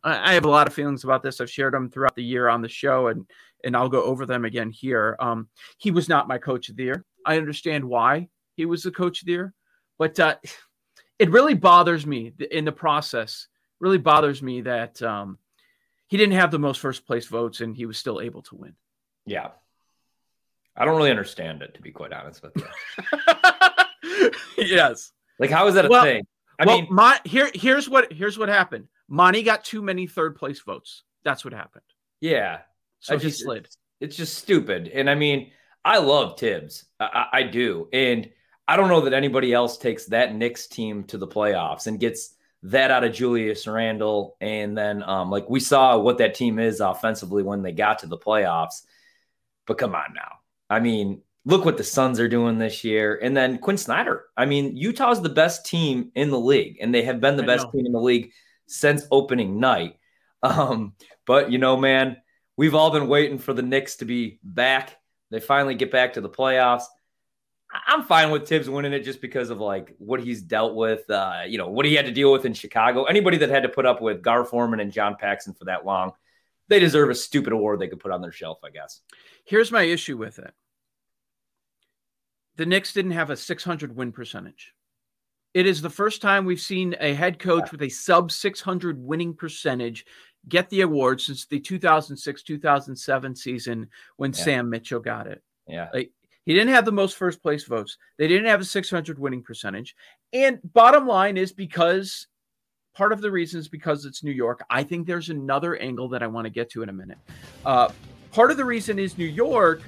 I 0.03 0.33
have 0.33 0.45
a 0.45 0.49
lot 0.49 0.67
of 0.67 0.73
feelings 0.73 1.03
about 1.03 1.23
this. 1.23 1.41
I've 1.41 1.49
shared 1.49 1.73
them 1.73 1.89
throughout 1.89 2.15
the 2.15 2.23
year 2.23 2.49
on 2.49 2.61
the 2.61 2.69
show, 2.69 3.07
and 3.07 3.25
and 3.63 3.75
I'll 3.75 3.89
go 3.89 4.03
over 4.03 4.25
them 4.25 4.45
again 4.45 4.69
here. 4.69 5.15
Um, 5.19 5.47
he 5.77 5.91
was 5.91 6.07
not 6.07 6.27
my 6.27 6.37
coach 6.37 6.69
of 6.69 6.75
the 6.75 6.83
year. 6.83 7.05
I 7.25 7.37
understand 7.37 7.83
why 7.83 8.29
he 8.55 8.65
was 8.65 8.83
the 8.83 8.91
coach 8.91 9.21
of 9.21 9.25
the 9.25 9.33
year, 9.33 9.53
but 9.97 10.19
uh, 10.19 10.35
it 11.19 11.31
really 11.31 11.53
bothers 11.53 12.05
me 12.05 12.33
in 12.51 12.65
the 12.65 12.71
process. 12.71 13.47
Really 13.79 13.97
bothers 13.97 14.41
me 14.41 14.61
that 14.61 15.01
um, 15.01 15.37
he 16.09 16.17
didn't 16.17 16.33
have 16.33 16.51
the 16.51 16.59
most 16.59 16.79
first 16.81 17.05
place 17.07 17.25
votes 17.27 17.61
and 17.61 17.75
he 17.77 17.85
was 17.85 17.97
still 17.97 18.19
able 18.19 18.41
to 18.43 18.55
win. 18.55 18.73
Yeah, 19.25 19.49
I 20.75 20.83
don't 20.85 20.97
really 20.97 21.11
understand 21.11 21.61
it 21.61 21.73
to 21.75 21.81
be 21.81 21.91
quite 21.91 22.11
honest 22.11 22.43
with 22.43 22.53
you. 22.57 24.31
yes, 24.57 25.11
like 25.39 25.49
how 25.49 25.67
is 25.67 25.75
that 25.75 25.85
a 25.85 25.89
well, 25.89 26.03
thing? 26.03 26.25
I 26.59 26.65
well, 26.65 26.81
mean, 26.81 26.87
my, 26.89 27.19
here 27.23 27.49
here's 27.53 27.87
what 27.87 28.11
here's 28.11 28.37
what 28.37 28.49
happened. 28.49 28.87
Monty 29.07 29.43
got 29.43 29.63
too 29.63 29.81
many 29.81 30.07
third 30.07 30.35
place 30.35 30.59
votes. 30.61 31.03
That's 31.23 31.43
what 31.45 31.53
happened. 31.53 31.83
yeah, 32.21 32.59
So 32.99 33.15
I 33.15 33.17
he 33.17 33.23
just- 33.23 33.41
slid. 33.43 33.67
it's 33.99 34.15
just 34.15 34.35
stupid. 34.37 34.87
And 34.87 35.09
I 35.09 35.15
mean, 35.15 35.51
I 35.83 35.97
love 35.99 36.39
Thibs. 36.39 36.85
I, 36.99 37.05
I, 37.05 37.39
I 37.39 37.43
do. 37.43 37.87
And 37.91 38.29
I 38.67 38.77
don't 38.77 38.87
know 38.87 39.01
that 39.01 39.13
anybody 39.13 39.51
else 39.51 39.77
takes 39.77 40.05
that 40.05 40.35
Knicks 40.35 40.67
team 40.67 41.03
to 41.05 41.17
the 41.17 41.27
playoffs 41.27 41.87
and 41.87 41.99
gets 41.99 42.35
that 42.63 42.91
out 42.91 43.03
of 43.03 43.13
Julius 43.13 43.67
Randle. 43.67 44.35
And 44.41 44.77
then, 44.77 45.03
um, 45.03 45.29
like 45.29 45.49
we 45.49 45.59
saw 45.59 45.97
what 45.97 46.17
that 46.17 46.35
team 46.35 46.59
is 46.59 46.79
offensively 46.79 47.43
when 47.43 47.61
they 47.61 47.71
got 47.71 47.99
to 47.99 48.07
the 48.07 48.17
playoffs. 48.17 48.81
But 49.65 49.77
come 49.77 49.95
on 49.95 50.13
now. 50.13 50.39
I 50.69 50.79
mean, 50.79 51.21
look 51.45 51.65
what 51.65 51.77
the 51.77 51.83
Suns 51.83 52.19
are 52.19 52.27
doing 52.27 52.57
this 52.57 52.83
year. 52.83 53.19
And 53.21 53.35
then 53.35 53.57
Quinn 53.57 53.77
Snyder. 53.77 54.25
I 54.35 54.45
mean, 54.45 54.75
Utah's 54.75 55.21
the 55.21 55.29
best 55.29 55.65
team 55.65 56.11
in 56.15 56.29
the 56.29 56.39
league, 56.39 56.77
and 56.81 56.93
they 56.93 57.03
have 57.03 57.21
been 57.21 57.37
the 57.37 57.43
I 57.43 57.47
best 57.47 57.65
know. 57.65 57.71
team 57.71 57.85
in 57.85 57.91
the 57.91 58.01
league 58.01 58.31
since 58.67 59.05
opening 59.11 59.59
night. 59.59 59.95
Um, 60.41 60.93
but 61.25 61.51
you 61.51 61.57
know, 61.57 61.75
man, 61.75 62.15
we've 62.55 62.73
all 62.73 62.91
been 62.91 63.09
waiting 63.09 63.39
for 63.39 63.51
the 63.51 63.61
Knicks 63.61 63.97
to 63.97 64.05
be 64.05 64.39
back. 64.41 64.95
They 65.31 65.41
finally 65.41 65.75
get 65.75 65.91
back 65.91 66.13
to 66.13 66.21
the 66.21 66.29
playoffs. 66.29 66.85
I'm 67.71 68.03
fine 68.03 68.31
with 68.31 68.47
Thibs 68.47 68.69
winning 68.69 68.93
it 68.93 69.01
just 69.01 69.21
because 69.21 69.51
of 69.51 69.59
like 69.59 69.93
what 69.99 70.19
he's 70.19 70.41
dealt 70.41 70.75
with, 70.75 71.07
uh, 71.09 71.41
you 71.47 71.57
know, 71.59 71.69
what 71.69 71.85
he 71.85 71.93
had 71.93 72.05
to 72.05 72.11
deal 72.11 72.31
with 72.31 72.45
in 72.45 72.53
Chicago. 72.53 73.03
Anybody 73.03 73.37
that 73.37 73.49
had 73.49 73.63
to 73.63 73.69
put 73.69 73.85
up 73.85 74.01
with 74.01 74.23
Gar 74.23 74.43
Forman 74.43 74.79
and 74.79 74.91
John 74.91 75.15
Paxson 75.19 75.53
for 75.53 75.65
that 75.65 75.85
long, 75.85 76.13
they 76.67 76.79
deserve 76.79 77.09
a 77.11 77.15
stupid 77.15 77.53
award 77.53 77.79
they 77.79 77.87
could 77.87 77.99
put 77.99 78.11
on 78.11 78.21
their 78.21 78.31
shelf, 78.31 78.59
I 78.63 78.71
guess. 78.71 79.01
Here's 79.45 79.71
my 79.71 79.83
issue 79.83 80.17
with 80.17 80.39
it. 80.39 80.51
The 82.55 82.65
Knicks 82.65 82.91
didn't 82.91 83.11
have 83.11 83.29
a 83.29 83.37
600 83.37 83.95
win 83.95 84.11
percentage. 84.11 84.73
It 85.53 85.65
is 85.65 85.81
the 85.81 85.89
first 85.89 86.21
time 86.21 86.45
we've 86.45 86.59
seen 86.59 86.95
a 86.99 87.13
head 87.13 87.39
coach 87.39 87.71
with 87.71 87.81
a 87.81 87.89
sub 87.89 88.31
600 88.31 88.99
winning 89.03 89.33
percentage 89.33 90.05
get 90.47 90.69
the 90.69 90.81
award 90.81 91.21
since 91.21 91.45
the 91.45 91.59
2006 91.59 92.43
2007 92.43 93.35
season 93.35 93.87
when 94.17 94.31
Yeah. 94.31 94.43
Sam 94.43 94.69
Mitchell 94.69 94.99
got 94.99 95.27
it. 95.27 95.43
Yeah. 95.67 95.89
Like 95.93 96.11
he 96.45 96.53
didn't 96.53 96.73
have 96.73 96.85
the 96.85 96.91
most 96.91 97.17
first 97.17 97.41
place 97.41 97.65
votes. 97.65 97.97
They 98.17 98.27
didn't 98.27 98.47
have 98.47 98.61
a 98.61 98.65
600 98.65 99.19
winning 99.19 99.43
percentage. 99.43 99.95
And 100.33 100.59
bottom 100.73 101.07
line 101.07 101.37
is 101.37 101.51
because 101.51 102.27
part 102.95 103.11
of 103.13 103.21
the 103.21 103.31
reason 103.31 103.59
is 103.59 103.67
because 103.67 104.05
it's 104.05 104.23
New 104.23 104.31
York. 104.31 104.63
I 104.69 104.83
think 104.83 105.07
there's 105.07 105.29
another 105.29 105.77
angle 105.77 106.09
that 106.09 106.23
I 106.23 106.27
want 106.27 106.45
to 106.45 106.49
get 106.49 106.69
to 106.71 106.83
in 106.83 106.89
a 106.89 106.93
minute. 106.93 107.17
Uh, 107.65 107.89
part 108.31 108.51
of 108.51 108.57
the 108.57 108.65
reason 108.65 108.99
is 108.99 109.17
New 109.17 109.25
York, 109.25 109.81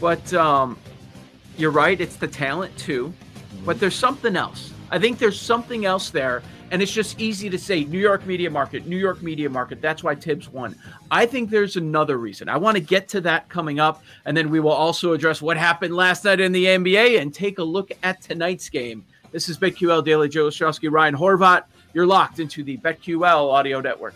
but 0.00 0.32
um, 0.34 0.78
you're 1.56 1.70
right. 1.70 2.00
It's 2.00 2.16
the 2.16 2.28
talent 2.28 2.76
too. 2.76 3.12
But 3.64 3.80
there's 3.80 3.94
something 3.94 4.36
else. 4.36 4.72
I 4.90 4.98
think 4.98 5.18
there's 5.18 5.40
something 5.40 5.84
else 5.84 6.10
there. 6.10 6.42
And 6.70 6.82
it's 6.82 6.92
just 6.92 7.18
easy 7.18 7.48
to 7.48 7.58
say 7.58 7.84
New 7.84 7.98
York 7.98 8.26
media 8.26 8.50
market, 8.50 8.86
New 8.86 8.98
York 8.98 9.22
media 9.22 9.48
market. 9.48 9.80
That's 9.80 10.04
why 10.04 10.14
Thibs 10.14 10.50
won. 10.50 10.76
I 11.10 11.24
think 11.24 11.48
there's 11.48 11.76
another 11.76 12.18
reason. 12.18 12.48
I 12.48 12.58
want 12.58 12.76
to 12.76 12.82
get 12.82 13.08
to 13.08 13.20
that 13.22 13.48
coming 13.48 13.80
up. 13.80 14.02
And 14.26 14.36
then 14.36 14.50
we 14.50 14.60
will 14.60 14.72
also 14.72 15.12
address 15.12 15.40
what 15.40 15.56
happened 15.56 15.96
last 15.96 16.24
night 16.24 16.40
in 16.40 16.52
the 16.52 16.66
NBA 16.66 17.20
and 17.20 17.32
take 17.32 17.58
a 17.58 17.64
look 17.64 17.90
at 18.02 18.20
tonight's 18.20 18.68
game. 18.68 19.04
This 19.30 19.48
is 19.48 19.58
BetQL 19.58 20.04
Daily 20.04 20.28
Joe 20.28 20.48
Ostrowski, 20.48 20.90
Ryan 20.90 21.14
Horvat. 21.14 21.64
You're 21.94 22.06
locked 22.06 22.38
into 22.38 22.62
the 22.62 22.76
BetQL 22.78 23.50
audio 23.50 23.80
network. 23.80 24.14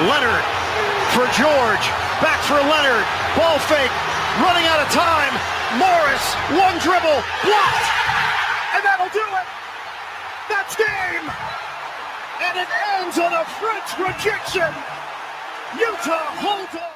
Leonard 0.00 0.44
for 1.14 1.24
George. 1.38 1.86
Back 2.20 2.40
for 2.42 2.54
Leonard. 2.54 3.06
Ball 3.36 3.58
fake. 3.60 4.13
Running 4.42 4.66
out 4.66 4.80
of 4.82 4.90
time. 4.90 5.34
Morris. 5.78 6.24
One 6.58 6.74
dribble. 6.82 7.22
Blocked. 7.46 7.88
And 8.74 8.82
that'll 8.82 9.12
do 9.14 9.22
it. 9.22 9.46
That's 10.48 10.74
game. 10.74 11.26
And 12.42 12.58
it 12.58 12.68
ends 12.98 13.18
on 13.18 13.32
a 13.32 13.44
French 13.62 13.94
rejection. 13.94 14.74
Utah 15.78 16.34
holds 16.42 16.74
on. 16.74 16.94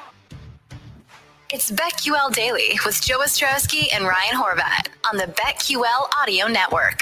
It's 1.50 1.70
BetQL 1.70 2.34
Daily 2.34 2.78
with 2.84 3.00
Joe 3.00 3.20
Ostrowski 3.20 3.86
and 3.92 4.04
Ryan 4.04 4.34
Horvat 4.34 4.88
on 5.10 5.16
the 5.16 5.32
BetQL 5.32 6.10
Audio 6.20 6.46
Network. 6.48 7.00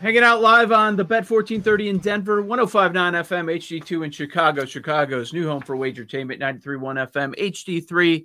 Hanging 0.00 0.22
out 0.22 0.40
live 0.40 0.72
on 0.72 0.96
the 0.96 1.04
Bet 1.04 1.28
1430 1.28 1.88
in 1.88 1.98
Denver, 1.98 2.40
1059 2.40 3.12
FM, 3.12 3.80
HD2 3.82 4.04
in 4.04 4.10
Chicago, 4.10 4.64
Chicago's 4.64 5.32
new 5.32 5.46
home 5.46 5.60
for 5.60 5.76
Wagertainment, 5.76 6.38
931 6.38 6.96
FM, 6.96 7.36
HD3 7.36 8.24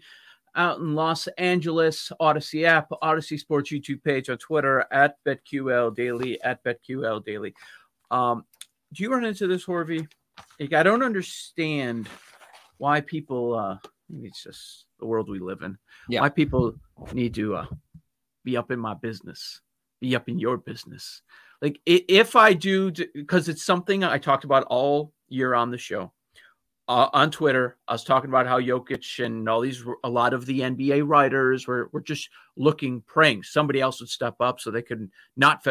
out 0.57 0.79
in 0.79 0.95
Los 0.95 1.27
Angeles, 1.37 2.11
Audacy 2.19 2.65
app, 2.65 2.89
Audacy 3.01 3.39
Sports 3.39 3.71
YouTube 3.71 4.03
page 4.03 4.29
on 4.29 4.37
Twitter 4.37 4.85
at 4.91 5.15
BetQL 5.25 5.95
Daily, 5.95 6.41
at 6.41 6.63
BetQL 6.63 7.23
Daily. 7.23 7.53
Um, 8.11 8.43
do 8.93 9.03
you 9.03 9.11
run 9.11 9.23
into 9.23 9.47
this, 9.47 9.65
Horvey? 9.65 10.07
Like, 10.59 10.73
I 10.73 10.83
don't 10.83 11.03
understand 11.03 12.09
why 12.77 13.01
people, 13.01 13.55
uh, 13.55 13.77
maybe 14.09 14.27
it's 14.27 14.43
just 14.43 14.85
the 14.99 15.05
world 15.05 15.29
we 15.29 15.39
live 15.39 15.61
in, 15.61 15.77
Yeah. 16.09 16.21
why 16.21 16.29
people 16.29 16.75
need 17.13 17.33
to 17.35 17.55
uh, 17.55 17.65
be 18.43 18.57
up 18.57 18.71
in 18.71 18.79
my 18.79 18.93
business, 18.95 19.61
be 20.01 20.15
up 20.15 20.27
in 20.27 20.39
your 20.39 20.57
business 20.57 21.21
like 21.61 21.79
if 21.85 22.35
I 22.35 22.53
do, 22.53 22.91
because 22.91 23.49
it's 23.49 23.63
something 23.63 24.03
I 24.03 24.17
talked 24.17 24.43
about 24.43 24.63
all 24.65 25.13
year 25.27 25.53
on 25.55 25.71
the 25.71 25.77
show, 25.77 26.11
uh, 26.87 27.09
on 27.13 27.31
Twitter. 27.31 27.77
I 27.87 27.93
was 27.93 28.03
talking 28.03 28.29
about 28.29 28.47
how 28.47 28.59
Jokic 28.59 29.23
and 29.23 29.47
all 29.49 29.61
these, 29.61 29.83
a 30.03 30.09
lot 30.09 30.33
of 30.33 30.45
the 30.45 30.61
NBA 30.61 31.07
writers 31.07 31.67
were, 31.67 31.89
were 31.91 32.01
just 32.01 32.29
looking, 32.55 33.01
praying 33.01 33.43
somebody 33.43 33.81
else 33.81 33.99
would 33.99 34.09
step 34.09 34.35
up 34.39 34.59
so 34.59 34.71
they 34.71 34.81
could 34.81 35.09
not 35.35 35.65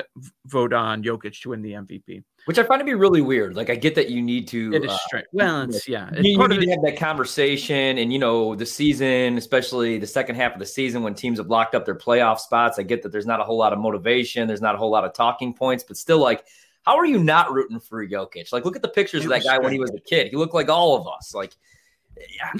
vote 0.46 0.72
on 0.72 1.02
Jokic 1.02 1.40
to 1.42 1.50
win 1.50 1.62
the 1.62 1.72
MVP. 1.72 2.22
Which 2.44 2.58
I 2.58 2.62
find 2.62 2.78
to 2.78 2.84
be 2.84 2.94
really 2.94 3.22
weird. 3.22 3.56
Like 3.56 3.70
I 3.70 3.74
get 3.74 3.96
that 3.96 4.08
you 4.08 4.22
need 4.22 4.46
to 4.48 4.72
It 4.72 4.84
is 4.84 4.90
uh, 4.90 4.98
strange. 4.98 5.26
Well, 5.32 5.62
it's 5.62 5.88
yeah. 5.88 6.10
It's 6.12 6.22
you, 6.22 6.40
you 6.40 6.48
need 6.48 6.60
to 6.60 6.70
have 6.70 6.82
that 6.82 6.96
conversation 6.96 7.98
and 7.98 8.12
you 8.12 8.18
know 8.18 8.54
the 8.54 8.66
season 8.66 9.36
especially 9.36 9.98
the 9.98 10.06
second 10.06 10.36
half 10.36 10.52
of 10.52 10.58
the 10.58 10.66
season 10.66 11.02
when 11.02 11.14
teams 11.14 11.38
have 11.38 11.48
locked 11.48 11.74
up 11.74 11.84
their 11.84 11.96
playoff 11.96 12.38
spots 12.38 12.78
i 12.78 12.82
get 12.82 13.02
that 13.02 13.12
there's 13.12 13.26
not 13.26 13.40
a 13.40 13.44
whole 13.44 13.58
lot 13.58 13.72
of 13.72 13.78
motivation 13.78 14.46
there's 14.46 14.60
not 14.60 14.74
a 14.74 14.78
whole 14.78 14.90
lot 14.90 15.04
of 15.04 15.12
talking 15.12 15.54
points 15.54 15.84
but 15.86 15.96
still 15.96 16.18
like 16.18 16.44
how 16.86 16.96
are 16.96 17.04
you 17.06 17.18
not 17.18 17.52
rooting 17.52 17.80
for 17.80 18.06
Jokic? 18.06 18.52
Like, 18.52 18.64
look 18.64 18.76
at 18.76 18.82
the 18.82 18.88
pictures 18.88 19.24
of 19.24 19.30
that 19.30 19.44
guy 19.44 19.58
when 19.58 19.72
he 19.72 19.78
was 19.80 19.90
a 19.90 20.00
kid. 20.00 20.28
He 20.28 20.36
looked 20.36 20.54
like 20.54 20.68
all 20.68 20.96
of 20.96 21.06
us. 21.08 21.34
Like, 21.34 21.52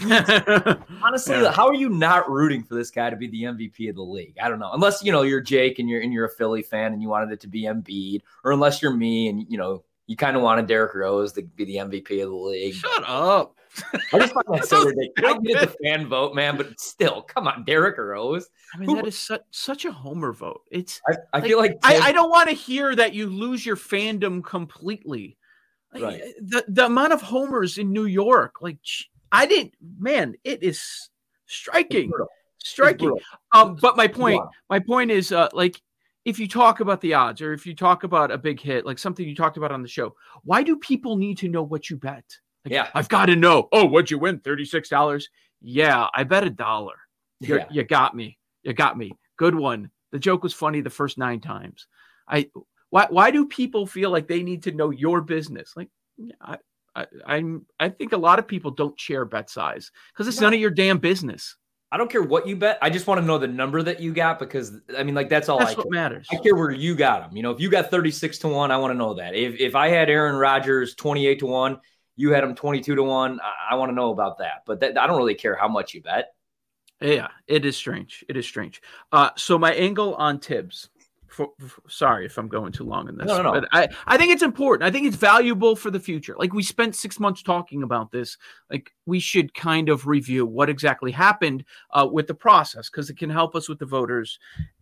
yeah. 0.04 0.74
honestly, 1.02 1.34
Yeah. 1.40 1.52
how 1.52 1.66
are 1.66 1.74
you 1.74 1.88
not 1.88 2.30
rooting 2.30 2.62
for 2.62 2.74
this 2.74 2.90
guy 2.90 3.08
to 3.08 3.16
be 3.16 3.28
the 3.28 3.44
MVP 3.44 3.88
of 3.88 3.96
the 3.96 4.02
league? 4.02 4.36
I 4.42 4.48
don't 4.48 4.58
know. 4.58 4.70
Unless 4.72 5.02
you 5.02 5.12
know 5.12 5.22
you're 5.22 5.40
Jake 5.40 5.78
and 5.78 5.88
you're 5.88 6.00
and 6.02 6.12
you're 6.12 6.26
a 6.26 6.30
Philly 6.30 6.62
fan 6.62 6.92
and 6.92 7.00
you 7.00 7.08
wanted 7.08 7.32
it 7.32 7.40
to 7.40 7.48
be 7.48 7.62
Embiid, 7.62 8.20
or 8.44 8.52
unless 8.52 8.82
you're 8.82 8.92
me 8.94 9.28
and 9.28 9.46
you 9.48 9.56
know 9.56 9.82
you 10.06 10.16
kind 10.16 10.36
of 10.36 10.42
wanted 10.42 10.66
Derrick 10.66 10.94
Rose 10.94 11.32
to 11.32 11.42
be 11.42 11.64
the 11.64 11.76
MVP 11.76 12.22
of 12.22 12.28
the 12.30 12.36
league. 12.36 12.74
Shut 12.74 13.02
up. 13.06 13.55
I 14.12 14.18
just 14.18 14.32
find 14.34 14.46
that 14.48 14.64
so 14.66 14.80
So 14.82 14.86
ridiculous. 14.88 15.34
I 15.34 15.38
get 15.38 15.60
the 15.60 15.76
fan 15.82 16.06
vote, 16.08 16.34
man, 16.34 16.56
but 16.56 16.78
still, 16.80 17.22
come 17.22 17.46
on, 17.46 17.64
Derrick 17.64 17.98
Rose. 17.98 18.48
I 18.74 18.78
mean, 18.78 18.88
Who- 18.88 18.96
that 18.96 19.06
is 19.06 19.18
such, 19.18 19.42
such 19.50 19.84
a 19.84 19.92
homer 19.92 20.32
vote. 20.32 20.62
It's 20.70 21.00
I, 21.08 21.16
I 21.34 21.40
feel 21.40 21.58
like 21.58 21.76
I, 21.82 21.94
Tim- 21.94 22.02
I 22.04 22.12
don't 22.12 22.30
want 22.30 22.48
to 22.48 22.54
hear 22.54 22.94
that 22.94 23.14
you 23.14 23.26
lose 23.26 23.64
your 23.64 23.76
fandom 23.76 24.44
completely. 24.44 25.36
Like, 25.92 26.02
Right. 26.02 26.22
The 26.40 26.64
the 26.68 26.86
amount 26.86 27.12
of 27.12 27.22
homers 27.22 27.78
in 27.78 27.92
New 27.92 28.06
York, 28.06 28.56
like 28.60 28.78
I 29.32 29.46
didn't, 29.46 29.74
man, 29.98 30.34
it 30.44 30.62
is 30.62 31.08
striking, 31.46 32.10
striking. 32.58 33.16
Um, 33.52 33.76
but 33.80 33.96
my 33.96 34.06
point, 34.06 34.40
on. 34.40 34.48
my 34.68 34.78
point 34.78 35.10
is, 35.10 35.32
uh, 35.32 35.48
like, 35.52 35.80
if 36.24 36.38
you 36.38 36.48
talk 36.48 36.80
about 36.80 37.00
the 37.00 37.14
odds 37.14 37.40
or 37.40 37.52
if 37.52 37.66
you 37.66 37.74
talk 37.74 38.02
about 38.02 38.30
a 38.30 38.38
big 38.38 38.60
hit, 38.60 38.84
like 38.84 38.98
something 38.98 39.26
you 39.26 39.34
talked 39.34 39.56
about 39.56 39.70
on 39.72 39.82
the 39.82 39.88
show, 39.88 40.14
why 40.42 40.62
do 40.62 40.76
people 40.76 41.16
need 41.16 41.38
to 41.38 41.48
know 41.48 41.62
what 41.62 41.88
you 41.88 41.96
bet? 41.96 42.24
Like, 42.66 42.72
Yeah. 42.72 42.88
I've 42.94 43.08
got 43.08 43.26
to 43.26 43.36
know. 43.36 43.68
Oh, 43.72 43.86
what'd 43.86 44.10
you 44.10 44.18
win? 44.18 44.40
Thirty 44.40 44.64
six 44.64 44.88
dollars. 44.88 45.28
Yeah, 45.62 46.08
I 46.12 46.24
bet 46.24 46.44
a 46.44 46.50
dollar. 46.50 46.94
Yeah. 47.40 47.66
You 47.70 47.82
got 47.84 48.14
me. 48.14 48.38
You 48.62 48.72
got 48.74 48.98
me. 48.98 49.12
Good 49.36 49.54
one. 49.54 49.90
The 50.12 50.18
joke 50.18 50.42
was 50.42 50.52
funny 50.54 50.80
the 50.80 50.90
first 50.90 51.18
nine 51.18 51.40
times. 51.40 51.86
I 52.28 52.50
why 52.90 53.06
why 53.10 53.30
do 53.30 53.46
people 53.46 53.86
feel 53.86 54.10
like 54.10 54.28
they 54.28 54.42
need 54.42 54.64
to 54.64 54.72
know 54.72 54.90
your 54.90 55.20
business? 55.20 55.72
Like 55.76 55.88
I, 56.40 56.58
I 56.94 57.06
I'm 57.26 57.66
I 57.78 57.88
think 57.88 58.12
a 58.12 58.16
lot 58.16 58.38
of 58.38 58.46
people 58.48 58.70
don't 58.70 58.98
share 58.98 59.24
bet 59.24 59.48
size 59.50 59.90
because 60.12 60.28
it's 60.28 60.40
No. 60.40 60.46
none 60.46 60.54
of 60.54 60.60
your 60.60 60.70
damn 60.70 60.98
business. 60.98 61.56
I 61.92 61.98
don't 61.98 62.10
care 62.10 62.22
what 62.22 62.48
you 62.48 62.56
bet. 62.56 62.78
I 62.82 62.90
just 62.90 63.06
want 63.06 63.20
to 63.20 63.26
know 63.26 63.38
the 63.38 63.46
number 63.46 63.80
that 63.82 64.00
you 64.00 64.12
got 64.12 64.38
because 64.40 64.72
I 64.98 65.02
mean, 65.04 65.14
like 65.14 65.28
that's 65.28 65.48
all 65.48 65.58
That's 65.58 65.72
I 65.72 65.76
what 65.76 65.84
care. 65.84 66.02
matters. 66.02 66.26
I 66.32 66.36
care 66.36 66.54
where 66.56 66.70
you 66.72 66.94
got 66.96 67.20
them. 67.22 67.36
You 67.36 67.42
know, 67.44 67.52
if 67.52 67.60
you 67.60 67.70
got 67.70 67.90
36 67.90 68.38
to 68.38 68.48
1, 68.48 68.70
I 68.72 68.76
want 68.76 68.92
to 68.92 68.98
know 68.98 69.14
that. 69.14 69.34
If 69.34 69.60
if 69.60 69.74
I 69.76 69.88
had 69.88 70.10
Aaron 70.10 70.36
Rodgers 70.36 70.94
28 70.96 71.38
to 71.40 71.46
1, 71.46 71.78
you 72.16 72.32
had 72.32 72.42
him 72.42 72.54
22 72.54 72.94
to 72.94 73.02
1, 73.02 73.40
I, 73.40 73.72
I 73.72 73.74
want 73.76 73.90
to 73.90 73.94
know 73.94 74.10
about 74.10 74.38
that. 74.38 74.62
But 74.66 74.80
that, 74.80 74.98
I 74.98 75.06
don't 75.06 75.18
really 75.18 75.34
care 75.34 75.54
how 75.54 75.68
much 75.68 75.94
you 75.94 76.02
bet. 76.02 76.34
Yeah, 77.00 77.28
it 77.46 77.64
is 77.64 77.76
strange. 77.76 78.24
It 78.28 78.36
is 78.36 78.46
strange. 78.46 78.80
Uh, 79.12 79.30
so 79.36 79.58
my 79.58 79.74
angle 79.74 80.14
on 80.14 80.38
Thibs, 80.38 80.88
for, 81.28 81.48
for, 81.58 81.82
sorry 81.88 82.26
if 82.26 82.38
I'm 82.38 82.48
going 82.48 82.72
too 82.72 82.84
long 82.84 83.08
in 83.08 83.16
this, 83.16 83.26
No, 83.26 83.38
no, 83.38 83.42
no. 83.42 83.52
but 83.60 83.68
I, 83.72 83.88
I 84.06 84.16
think 84.16 84.32
it's 84.32 84.42
important. 84.42 84.86
I 84.86 84.90
think 84.92 85.06
it's 85.06 85.16
valuable 85.16 85.76
for 85.76 85.90
the 85.90 86.00
future. 86.00 86.34
Like 86.38 86.52
we 86.52 86.62
spent 86.62 86.94
six 86.94 87.18
months 87.20 87.42
talking 87.42 87.82
about 87.82 88.10
this. 88.12 88.36
Like 88.70 88.90
we 89.06 89.18
should 89.20 89.52
kind 89.54 89.88
of 89.88 90.06
review 90.06 90.46
what 90.46 90.68
exactly 90.68 91.10
happened 91.12 91.64
uh, 91.90 92.06
with 92.10 92.26
the 92.26 92.34
process 92.34 92.88
because 92.90 93.10
it 93.10 93.18
can 93.18 93.30
help 93.30 93.54
us 93.56 93.68
with 93.68 93.78
the 93.78 93.86
voters 93.86 94.38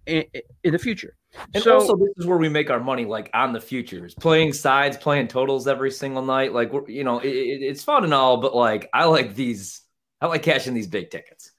in, 0.07 0.25
in 0.63 0.73
the 0.73 0.79
future. 0.79 1.17
And 1.55 1.63
so, 1.63 1.75
also, 1.75 1.97
this 1.97 2.13
is 2.19 2.27
where 2.27 2.39
we 2.39 2.49
make 2.49 2.71
our 2.71 2.79
money, 2.81 3.05
like 3.05 3.31
on 3.35 3.53
the 3.53 3.61
futures, 3.61 4.15
playing 4.15 4.53
sides, 4.53 4.97
playing 4.97 5.29
totals 5.29 5.67
every 5.67 5.91
single 5.91 6.23
night. 6.25 6.53
Like, 6.53 6.73
we're, 6.73 6.89
you 6.89 7.05
know, 7.05 7.19
it, 7.21 7.29
it- 7.29 7.63
it's 7.63 7.83
fun 7.83 8.05
and 8.05 8.15
all, 8.15 8.37
but 8.37 8.55
like, 8.55 8.89
I 8.95 9.05
like 9.07 9.35
these. 9.35 9.81
I 10.21 10.27
like 10.27 10.43
cashing 10.43 10.75
these 10.75 10.87
big 10.87 11.11
tickets. 11.11 11.53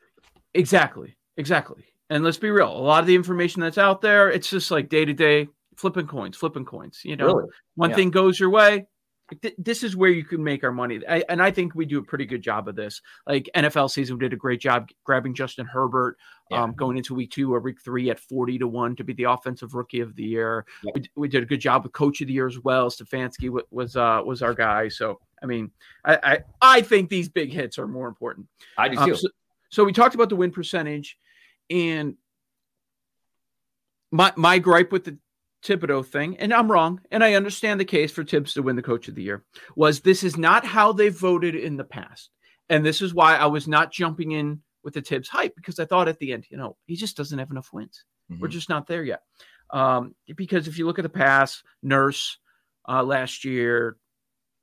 Exactly. 0.53 1.17
Exactly. 1.37 1.83
And 2.09 2.23
let's 2.23 2.37
be 2.37 2.51
real. 2.51 2.71
A 2.71 2.77
lot 2.79 2.99
of 3.01 3.07
the 3.07 3.15
information 3.15 3.61
that's 3.61 3.77
out 3.79 4.01
there, 4.01 4.29
it's 4.29 4.49
just 4.49 4.69
like 4.71 4.89
day 4.89 5.05
to 5.05 5.13
day 5.13 5.47
flipping 5.75 6.07
coins, 6.07 6.37
flipping 6.37 6.65
coins. 6.65 7.01
You 7.03 7.15
know, 7.15 7.33
Really? 7.35 7.49
one 7.75 7.89
Yeah. 7.89 7.95
thing 7.95 8.11
goes 8.11 8.39
your 8.39 8.49
way. 8.51 8.87
th- 9.41 9.55
This 9.57 9.81
is 9.81 9.95
where 9.95 10.11
you 10.11 10.23
can 10.23 10.43
make 10.43 10.63
our 10.63 10.71
money. 10.71 11.01
I, 11.09 11.23
and 11.29 11.41
I 11.41 11.49
think 11.49 11.73
we 11.73 11.87
do 11.87 11.97
a 11.97 12.03
pretty 12.03 12.27
good 12.27 12.43
job 12.43 12.67
of 12.67 12.75
this. 12.75 13.01
Like 13.25 13.49
NFL 13.55 13.89
season, 13.89 14.19
did 14.19 14.33
a 14.33 14.35
great 14.35 14.59
job 14.61 14.87
grabbing 15.03 15.33
Justin 15.33 15.65
Herbert 15.65 16.17
Yeah. 16.51 16.61
um, 16.61 16.73
going 16.75 16.95
into 16.95 17.15
week 17.15 17.31
two 17.31 17.51
or 17.51 17.59
week 17.59 17.81
three 17.83 18.11
at 18.11 18.19
40 18.19 18.59
to 18.59 18.67
one 18.67 18.95
to 18.97 19.03
be 19.03 19.13
the 19.13 19.23
offensive 19.23 19.73
rookie 19.73 19.99
of 20.01 20.15
the 20.15 20.21
year. 20.23 20.63
Yeah. 20.83 20.91
We, 20.93 21.03
we 21.15 21.27
did 21.27 21.41
a 21.41 21.45
good 21.47 21.59
job 21.59 21.81
with 21.81 21.93
coach 21.93 22.21
of 22.21 22.27
the 22.27 22.33
year 22.33 22.45
as 22.45 22.59
well. 22.59 22.91
Stefanski 22.91 23.49
wa- 23.49 23.61
was, 23.71 23.95
uh, 23.95 24.21
was 24.23 24.43
our 24.43 24.53
guy. 24.53 24.89
So, 24.89 25.19
I 25.41 25.47
mean, 25.47 25.71
I, 26.05 26.19
I, 26.21 26.39
I 26.61 26.81
think 26.81 27.09
these 27.09 27.27
big 27.27 27.51
hits 27.51 27.79
are 27.79 27.87
more 27.87 28.07
important. 28.07 28.45
I 28.77 28.89
do 28.89 28.97
Um, 28.99 29.09
too. 29.09 29.15
so, 29.15 29.27
so 29.71 29.83
we 29.83 29.91
talked 29.91 30.13
about 30.13 30.29
the 30.29 30.35
win 30.35 30.51
percentage, 30.51 31.17
and 31.69 32.15
my 34.11 34.31
my 34.35 34.59
gripe 34.59 34.91
with 34.91 35.05
the 35.05 35.17
Thibodeau 35.63 36.05
thing, 36.05 36.37
and 36.37 36.53
I'm 36.53 36.71
wrong, 36.71 37.01
and 37.11 37.23
I 37.23 37.33
understand 37.33 37.79
the 37.79 37.85
case 37.85 38.11
for 38.11 38.23
Thibs 38.23 38.53
to 38.53 38.61
win 38.61 38.75
the 38.75 38.81
Coach 38.83 39.07
of 39.07 39.15
the 39.15 39.23
Year, 39.23 39.43
was 39.75 39.99
this 39.99 40.23
is 40.23 40.37
not 40.37 40.65
how 40.65 40.91
they 40.91 41.09
voted 41.09 41.55
in 41.55 41.75
the 41.75 41.83
past, 41.83 42.29
and 42.69 42.85
this 42.85 43.01
is 43.01 43.13
why 43.13 43.35
I 43.35 43.47
was 43.47 43.67
not 43.67 43.91
jumping 43.91 44.31
in 44.31 44.61
with 44.83 44.93
the 44.93 45.01
Thibs 45.01 45.27
hype 45.27 45.55
because 45.55 45.79
I 45.79 45.85
thought 45.85 46.07
at 46.07 46.19
the 46.19 46.33
end, 46.33 46.45
you 46.49 46.57
know, 46.57 46.77
he 46.85 46.95
just 46.95 47.17
doesn't 47.17 47.39
have 47.39 47.49
enough 47.49 47.69
wins. 47.73 48.03
We're 48.29 48.47
Mhm. 48.47 48.51
just 48.51 48.69
not 48.69 48.85
there 48.85 49.03
yet. 49.03 49.21
Um, 49.71 50.15
because 50.35 50.67
if 50.67 50.77
you 50.77 50.85
look 50.85 50.99
at 50.99 51.03
the 51.03 51.09
past, 51.09 51.63
Nurse 51.81 52.37
uh, 52.87 53.01
last 53.03 53.43
year, 53.43 53.97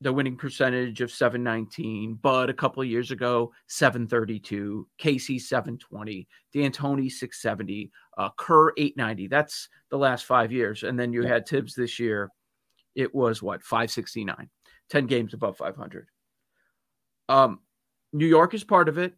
the 0.02 0.12
winning 0.12 0.36
percentage 0.36 1.00
of 1.00 1.10
719, 1.10 2.14
Bud 2.14 2.50
a 2.50 2.54
couple 2.54 2.82
of 2.82 2.88
years 2.88 3.10
ago, 3.10 3.52
732, 3.68 4.86
Casey 4.98 5.38
720, 5.38 6.26
D'Antoni 6.52 7.10
670, 7.10 7.90
uh, 8.18 8.28
Kerr 8.36 8.72
890. 8.76 9.28
That's 9.28 9.68
the 9.90 9.96
last 9.96 10.24
five 10.24 10.50
years. 10.50 10.82
And 10.82 10.98
then 10.98 11.12
you 11.12 11.22
had 11.22 11.46
Thibs 11.46 11.74
this 11.74 12.00
year. 12.00 12.30
It 12.94 13.14
was 13.14 13.42
what, 13.42 13.62
569, 13.62 14.50
10 14.90 15.06
games 15.06 15.34
above 15.34 15.56
500. 15.56 16.08
Um, 17.28 17.60
New 18.12 18.26
York 18.26 18.54
is 18.54 18.64
part 18.64 18.88
of 18.88 18.98
it. 18.98 19.14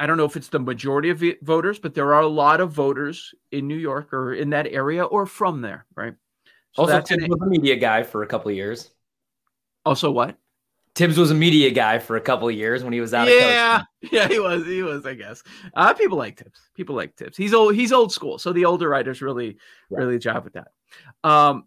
I 0.00 0.06
don't 0.06 0.16
know 0.16 0.24
if 0.24 0.36
it's 0.36 0.48
the 0.48 0.58
majority 0.58 1.10
of 1.10 1.22
voters, 1.42 1.78
but 1.78 1.94
there 1.94 2.14
are 2.14 2.22
a 2.22 2.26
lot 2.26 2.60
of 2.60 2.72
voters 2.72 3.34
in 3.52 3.68
New 3.68 3.76
York 3.76 4.12
or 4.12 4.34
in 4.34 4.50
that 4.50 4.66
area 4.66 5.04
or 5.04 5.26
from 5.26 5.60
there, 5.60 5.86
right? 5.94 6.14
So 6.72 6.82
also, 6.82 7.00
Thibs 7.00 7.28
was 7.28 7.40
a 7.40 7.46
media 7.46 7.76
guy 7.76 8.02
for 8.02 8.22
a 8.22 8.26
couple 8.26 8.50
of 8.50 8.56
years. 8.56 8.90
Also 9.86 10.10
what? 10.10 10.36
Thibs 10.96 11.18
was 11.18 11.30
a 11.30 11.34
media 11.34 11.70
guy 11.70 11.98
for 11.98 12.16
a 12.16 12.20
couple 12.20 12.48
of 12.48 12.54
years 12.54 12.82
when 12.82 12.92
he 12.92 13.00
was 13.00 13.12
out 13.14 13.28
of 13.28 13.34
yeah, 13.34 13.82
yeah, 14.10 14.28
he 14.28 14.38
was. 14.40 14.64
He 14.66 14.82
was, 14.82 15.04
I 15.04 15.14
guess. 15.14 15.42
Uh, 15.74 15.92
people 15.94 16.16
like 16.16 16.38
Thibs. 16.38 16.58
People 16.74 16.96
like 16.96 17.14
Thibs. 17.16 17.36
He's 17.36 17.52
old. 17.54 17.74
He's 17.74 17.92
old 17.92 18.12
school. 18.12 18.38
So 18.38 18.52
the 18.52 18.64
older 18.64 18.88
writers 18.88 19.20
really, 19.22 19.58
Yeah. 19.90 19.98
really 19.98 20.18
job 20.18 20.44
with 20.44 20.54
that. 20.54 20.68
Um, 21.22 21.64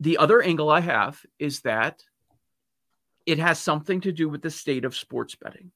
the 0.00 0.16
other 0.18 0.40
angle 0.42 0.70
I 0.70 0.80
have 0.80 1.20
is 1.38 1.60
that 1.60 2.02
it 3.26 3.38
has 3.38 3.58
something 3.58 4.00
to 4.02 4.12
do 4.12 4.28
with 4.28 4.42
the 4.42 4.50
state 4.50 4.84
of 4.84 4.96
sports 4.96 5.34
betting. 5.34 5.70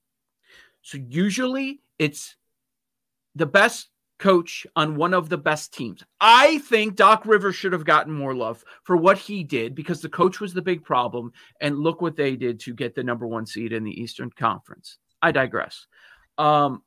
So 0.82 0.98
usually 0.98 1.80
it's 1.98 2.36
the 3.34 3.46
best 3.46 3.88
coach 4.18 4.66
on 4.76 4.96
one 4.96 5.14
of 5.14 5.28
the 5.28 5.38
best 5.38 5.72
teams. 5.72 6.02
I 6.20 6.58
think 6.58 6.96
Doc 6.96 7.24
Rivers 7.24 7.54
should 7.54 7.72
have 7.72 7.84
gotten 7.84 8.12
more 8.12 8.34
love 8.34 8.64
for 8.84 8.96
what 8.96 9.18
he 9.18 9.44
did 9.44 9.74
because 9.74 10.00
the 10.00 10.08
coach 10.08 10.40
was 10.40 10.52
the 10.52 10.62
big 10.62 10.84
problem. 10.84 11.32
And 11.60 11.78
look 11.78 12.02
what 12.02 12.16
they 12.16 12.36
did 12.36 12.60
to 12.60 12.74
get 12.74 12.94
the 12.94 13.04
number 13.04 13.26
one 13.26 13.46
seed 13.46 13.72
in 13.72 13.84
the 13.84 14.00
Eastern 14.00 14.30
Conference. 14.30 14.98
I 15.22 15.32
digress. 15.32 15.86
Um, 16.36 16.82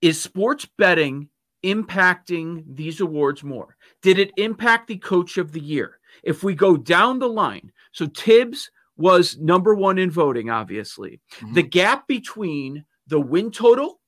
is 0.00 0.20
sports 0.20 0.66
betting 0.78 1.28
impacting 1.64 2.64
these 2.76 3.00
awards 3.00 3.42
more? 3.42 3.76
Did 4.02 4.18
it 4.18 4.32
impact 4.36 4.88
the 4.88 4.98
coach 4.98 5.38
of 5.38 5.52
the 5.52 5.60
year? 5.60 5.98
If 6.22 6.42
we 6.42 6.54
go 6.54 6.76
down 6.76 7.18
the 7.18 7.28
line, 7.28 7.72
so 7.92 8.06
Thibs 8.06 8.70
was 8.96 9.38
number 9.38 9.74
one 9.74 9.98
in 9.98 10.10
voting, 10.10 10.50
obviously. 10.50 11.20
Mhm. 11.40 11.54
The 11.54 11.62
gap 11.62 12.08
between 12.08 12.84
the 13.06 13.20
win 13.20 13.50
total 13.50 14.00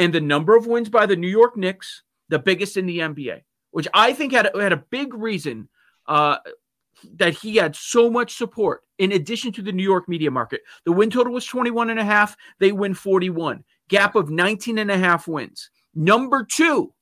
and 0.00 0.14
the 0.14 0.20
number 0.20 0.56
of 0.56 0.66
wins 0.66 0.88
by 0.88 1.04
the 1.04 1.14
New 1.14 1.28
York 1.28 1.58
Knicks, 1.58 2.04
the 2.30 2.38
biggest 2.38 2.78
in 2.78 2.86
the 2.86 3.00
NBA, 3.00 3.42
which 3.70 3.86
I 3.92 4.14
think 4.14 4.32
had, 4.32 4.50
had 4.58 4.72
a 4.72 4.78
big 4.88 5.12
reason 5.12 5.68
uh, 6.06 6.38
that 7.16 7.34
he 7.34 7.56
had 7.56 7.76
so 7.76 8.08
much 8.08 8.34
support 8.34 8.80
in 8.96 9.12
addition 9.12 9.52
to 9.52 9.62
the 9.62 9.72
New 9.72 9.82
York 9.82 10.08
media 10.08 10.30
market. 10.30 10.62
The 10.86 10.92
win 10.92 11.10
total 11.10 11.34
was 11.34 11.44
21 11.44 11.90
and 11.90 12.00
a 12.00 12.04
half. 12.04 12.34
They 12.60 12.72
win 12.72 12.94
41. 12.94 13.62
Gap 13.88 14.14
of 14.14 14.30
19 14.30 14.78
and 14.78 14.90
a 14.90 14.96
half 14.96 15.28
wins. 15.28 15.68
Number 15.94 16.44
two, 16.50 16.94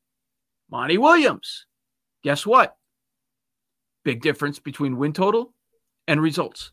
Monty 0.68 0.98
Williams. 0.98 1.66
Guess 2.24 2.46
what? 2.46 2.76
Big 4.04 4.22
difference 4.22 4.58
between 4.58 4.96
win 4.96 5.12
total 5.12 5.54
and 6.08 6.20
results. 6.20 6.72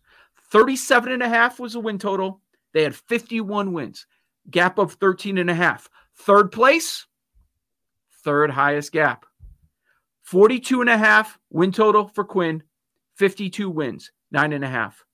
37 0.50 1.12
and 1.12 1.22
a 1.22 1.30
half 1.30 1.60
was 1.60 1.76
a 1.76 1.80
win 1.80 2.00
total. 2.00 2.42
They 2.74 2.82
had 2.82 2.96
51 2.96 3.74
wins. 3.74 4.08
Gap 4.50 4.80
of 4.80 4.94
13 4.94 5.38
and 5.38 5.52
a 5.52 5.56
half. 5.56 5.88
Third 6.18 6.52
place, 6.52 7.06
third 8.24 8.52
highest 8.52 8.92
gap. 8.92 9.26
42 10.24 10.82
and 10.82 10.90
a 10.90 10.98
half 10.98 11.38
win 11.52 11.72
total 11.72 12.08
for 12.08 12.24
Quinn, 12.24 12.64
52 13.16 13.70
wins, 13.70 14.12
nine 14.32 14.54
and 14.54 14.64
a 14.64 14.68
half. 14.68 15.06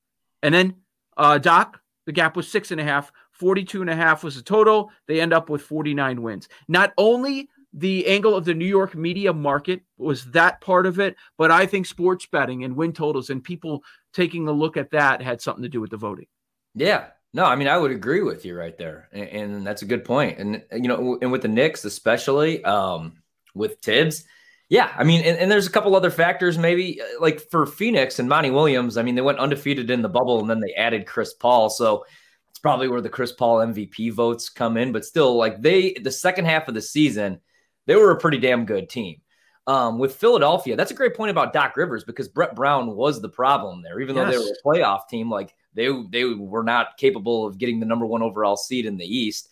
And 0.42 0.54
then 0.54 0.76
uh, 1.18 1.38
Doc, 1.38 1.82
the 2.06 2.12
gap 2.12 2.36
was 2.36 2.48
six 2.48 2.72
and 2.72 2.80
a 2.80 2.84
half, 2.84 3.12
42 3.34 3.82
and 3.82 3.90
a 3.90 3.96
half 3.96 4.24
was 4.24 4.36
the 4.36 4.42
total. 4.42 4.92
They 5.08 5.20
end 5.20 5.34
up 5.34 5.50
with 5.50 5.62
49 5.64 6.22
wins. 6.22 6.48
Not 6.68 6.94
only 6.98 7.50
the 7.74 8.06
angle 8.08 8.36
of 8.36 8.46
the 8.46 8.54
New 8.54 8.66
York 8.66 8.96
media 8.96 9.34
market 9.34 9.82
was 9.98 10.26
that 10.32 10.62
part 10.62 10.86
of 10.86 11.00
it, 11.00 11.16
but 11.38 11.52
I 11.52 11.66
think 11.66 11.86
sports 11.86 12.26
betting 12.26 12.64
and 12.64 12.76
win 12.76 12.94
totals 12.94 13.30
and 13.30 13.44
people 13.44 13.84
taking 14.14 14.48
a 14.48 14.52
look 14.52 14.78
at 14.78 14.92
that 14.92 15.22
had 15.22 15.42
something 15.42 15.64
to 15.64 15.70
do 15.70 15.82
with 15.82 15.90
the 15.90 15.98
voting. 15.98 16.28
Yeah. 16.76 17.08
No, 17.34 17.46
I 17.46 17.56
mean, 17.56 17.67
I 17.67 17.78
would 17.78 17.91
agree 17.91 18.22
with 18.22 18.44
you 18.44 18.58
right 18.58 18.78
there. 18.78 19.08
And, 19.13 19.30
and 19.30 19.67
that's 19.67 19.82
a 19.82 19.86
good 19.86 20.04
point. 20.04 20.39
And, 20.39 20.63
you 20.72 20.89
know, 20.89 21.17
and 21.22 21.32
with 21.32 21.41
the 21.41 21.48
Knicks, 21.48 21.86
especially 21.86 22.63
um, 22.65 23.22
with 23.56 23.80
Thibs, 23.80 24.26
yeah, 24.72 24.94
I 24.98 25.04
mean, 25.04 25.22
and, 25.24 25.38
and 25.38 25.52
there's 25.52 25.67
a 25.67 25.72
couple 25.72 25.96
other 25.96 26.10
factors, 26.10 26.58
maybe 26.58 27.02
uh, 27.02 27.06
like 27.20 27.41
for 27.50 27.65
Phoenix 27.65 28.20
and 28.20 28.30
Monty 28.30 28.52
Williams. 28.52 28.98
I 28.98 29.04
mean, 29.04 29.15
they 29.15 29.22
went 29.22 29.39
undefeated 29.39 29.89
in 29.89 30.02
the 30.02 30.10
bubble 30.10 30.39
and 30.39 30.50
then 30.50 30.62
they 30.62 30.74
added 30.74 31.06
Chris 31.06 31.34
Paul. 31.34 31.70
So 31.70 32.06
it's 32.50 32.60
probably 32.60 32.88
where 32.88 33.02
the 33.02 33.10
Chris 33.10 33.34
Paul 33.34 33.58
MVP 33.58 34.13
votes 34.13 34.50
come 34.50 34.78
in. 34.78 34.91
But 34.91 35.06
still, 35.06 35.36
like 35.36 35.62
they, 35.62 35.94
the 35.94 36.12
second 36.12 36.46
half 36.46 36.67
of 36.67 36.74
the 36.74 36.82
season, 36.82 37.41
they 37.86 37.96
were 37.96 38.12
a 38.12 38.20
pretty 38.20 38.38
damn 38.38 38.65
good 38.65 38.89
team. 38.89 39.22
Um, 39.67 40.00
with 40.00 40.15
Philadelphia, 40.15 40.76
that's 40.76 40.91
a 40.91 40.95
great 40.95 41.15
point 41.15 41.30
about 41.30 41.54
Doc 41.54 41.78
Rivers 41.78 42.04
because 42.04 42.28
Brett 42.28 42.56
Brown 42.56 42.95
was 42.95 43.21
the 43.21 43.30
problem 43.30 43.84
there. 43.84 44.00
Even 44.00 44.15
though 44.15 44.30
they 44.30 44.38
were 44.38 44.43
a 44.43 44.67
playoff 44.67 45.08
team, 45.08 45.30
like 45.30 45.54
they 45.74 45.89
they 46.10 46.26
were 46.26 46.63
not 46.63 46.97
capable 46.97 47.45
of 47.45 47.58
getting 47.58 47.80
the 47.80 47.86
number 47.86 48.06
one 48.06 48.24
overall 48.24 48.58
seed 48.58 48.86
in 48.86 48.97
the 48.97 49.06
East. 49.06 49.50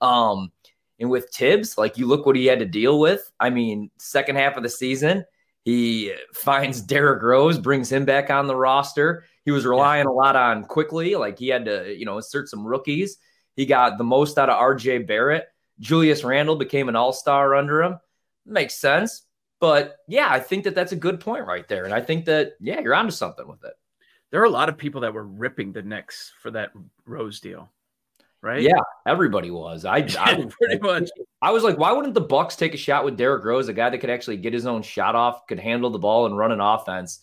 Um, 0.00 0.52
and 0.98 1.10
with 1.10 1.30
Thibs, 1.30 1.76
like 1.78 1.98
you 1.98 2.06
look 2.06 2.26
what 2.26 2.36
he 2.36 2.46
had 2.46 2.58
to 2.58 2.66
deal 2.66 3.00
with. 3.00 3.30
I 3.40 3.50
mean, 3.50 3.90
second 3.98 4.36
half 4.36 4.56
of 4.56 4.62
the 4.62 4.68
season, 4.68 5.24
he 5.64 6.14
finds 6.32 6.80
Derrick 6.80 7.22
Rose, 7.22 7.58
brings 7.58 7.90
him 7.90 8.04
back 8.04 8.30
on 8.30 8.46
the 8.46 8.56
roster. 8.56 9.24
He 9.44 9.50
was 9.50 9.66
relying 9.66 10.06
a 10.06 10.12
lot 10.12 10.36
on 10.36 10.64
Quickley, 10.64 11.16
like 11.16 11.38
he 11.38 11.48
had 11.48 11.64
to, 11.66 11.94
you 11.94 12.04
know, 12.04 12.16
insert 12.16 12.48
some 12.48 12.66
rookies. 12.66 13.18
He 13.56 13.66
got 13.66 13.98
the 13.98 14.04
most 14.04 14.38
out 14.38 14.50
of 14.50 14.60
RJ 14.60 15.06
Barrett. 15.06 15.46
Julius 15.80 16.24
Randle 16.24 16.56
became 16.56 16.88
an 16.88 16.96
all 16.96 17.12
star 17.12 17.54
under 17.54 17.82
him. 17.82 17.98
Makes 18.44 18.78
sense. 18.78 19.25
But 19.60 19.96
yeah, 20.06 20.28
I 20.30 20.40
think 20.40 20.64
that 20.64 20.74
that's 20.74 20.92
a 20.92 20.96
good 20.96 21.20
point 21.20 21.46
right 21.46 21.66
there. 21.66 21.84
And 21.84 21.94
I 21.94 22.00
think 22.00 22.26
that, 22.26 22.54
yeah, 22.60 22.80
you're 22.80 22.94
onto 22.94 23.10
something 23.10 23.46
with 23.48 23.64
it. 23.64 23.72
There 24.30 24.40
are 24.40 24.44
a 24.44 24.50
lot 24.50 24.68
of 24.68 24.76
people 24.76 25.02
that 25.02 25.14
were 25.14 25.24
ripping 25.24 25.72
the 25.72 25.82
Knicks 25.82 26.32
for 26.42 26.50
that 26.50 26.72
Rose 27.06 27.40
deal, 27.40 27.70
right? 28.42 28.60
Yeah, 28.60 28.80
everybody 29.06 29.50
was. 29.50 29.84
I, 29.84 29.98
I, 30.20 30.46
pretty 30.50 30.78
much. 30.80 31.08
I 31.40 31.52
was 31.52 31.62
like, 31.62 31.78
why 31.78 31.92
wouldn't 31.92 32.14
the 32.14 32.20
Bucks 32.20 32.56
take 32.56 32.74
a 32.74 32.78
shot 32.78 33.04
with 33.04 33.16
Derrick 33.16 33.44
Rose, 33.44 33.68
a 33.68 33.72
guy 33.72 33.88
that 33.88 33.98
could 33.98 34.10
actually 34.10 34.36
get 34.38 34.52
his 34.52 34.66
own 34.66 34.82
shot 34.82 35.14
off, 35.14 35.46
could 35.46 35.60
handle 35.60 35.90
the 35.90 35.98
ball 35.98 36.26
and 36.26 36.36
run 36.36 36.52
an 36.52 36.60
offense? 36.60 37.20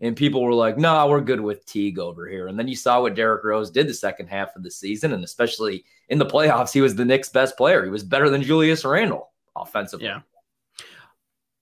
And 0.00 0.16
people 0.16 0.42
were 0.42 0.54
like, 0.54 0.76
no, 0.76 0.92
nah, 0.92 1.08
we're 1.08 1.22
good 1.22 1.40
with 1.40 1.64
Teague 1.64 1.98
over 1.98 2.28
here. 2.28 2.48
And 2.48 2.58
then 2.58 2.68
you 2.68 2.76
saw 2.76 3.00
what 3.00 3.14
Derrick 3.14 3.44
Rose 3.44 3.70
did 3.70 3.88
the 3.88 3.94
second 3.94 4.26
half 4.26 4.54
of 4.54 4.62
the 4.62 4.70
season. 4.70 5.12
And 5.12 5.24
especially 5.24 5.84
in 6.08 6.18
the 6.18 6.26
playoffs, 6.26 6.72
he 6.72 6.82
was 6.82 6.94
the 6.94 7.04
Knicks' 7.04 7.30
best 7.30 7.56
player. 7.56 7.82
He 7.82 7.90
was 7.90 8.04
better 8.04 8.28
than 8.28 8.42
Julius 8.42 8.84
Randle 8.84 9.30
offensively. 9.54 10.06
Yeah. 10.06 10.20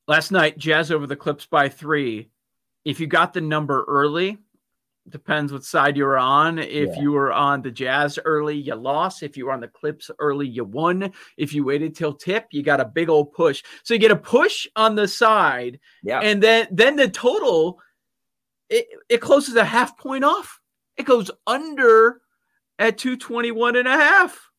Last 0.06 0.30
night, 0.32 0.58
Jazz 0.58 0.90
over 0.90 1.06
the 1.06 1.16
Clips 1.16 1.46
by 1.46 1.68
three. 1.68 2.30
If 2.84 3.00
you 3.00 3.06
got 3.06 3.32
the 3.32 3.40
number 3.40 3.84
early, 3.88 4.38
depends 5.08 5.52
what 5.52 5.64
side 5.64 5.96
you 5.96 6.04
were 6.04 6.18
on. 6.18 6.58
If 6.58 6.96
Yeah. 6.96 7.00
you 7.02 7.12
were 7.12 7.32
on 7.32 7.62
the 7.62 7.70
Jazz 7.70 8.18
early, 8.24 8.56
you 8.56 8.74
lost. 8.74 9.22
If 9.22 9.36
you 9.36 9.46
were 9.46 9.52
on 9.52 9.60
the 9.60 9.68
Clips 9.68 10.10
early, 10.18 10.46
you 10.48 10.64
won. 10.64 11.12
If 11.36 11.52
you 11.52 11.64
waited 11.64 11.94
till 11.94 12.14
tip, 12.14 12.46
you 12.52 12.62
got 12.62 12.80
a 12.80 12.84
big 12.86 13.08
old 13.08 13.32
push. 13.32 13.62
So 13.82 13.94
you 13.94 14.00
get 14.00 14.10
a 14.10 14.16
push 14.16 14.66
on 14.76 14.94
the 14.94 15.08
side, 15.08 15.80
Yeah. 16.02 16.20
and 16.20 16.42
then 16.42 16.68
then 16.70 16.96
the 16.96 17.08
total 17.08 17.80
it, 18.70 18.88
it 19.10 19.18
closes 19.20 19.56
a 19.56 19.64
half 19.64 19.96
point 19.98 20.24
off. 20.24 20.58
It 20.96 21.04
goes 21.04 21.30
under 21.46 22.22
at 22.78 22.96
221 22.96 23.76
and 23.76 23.86
a 23.86 23.90
half. 23.92 24.50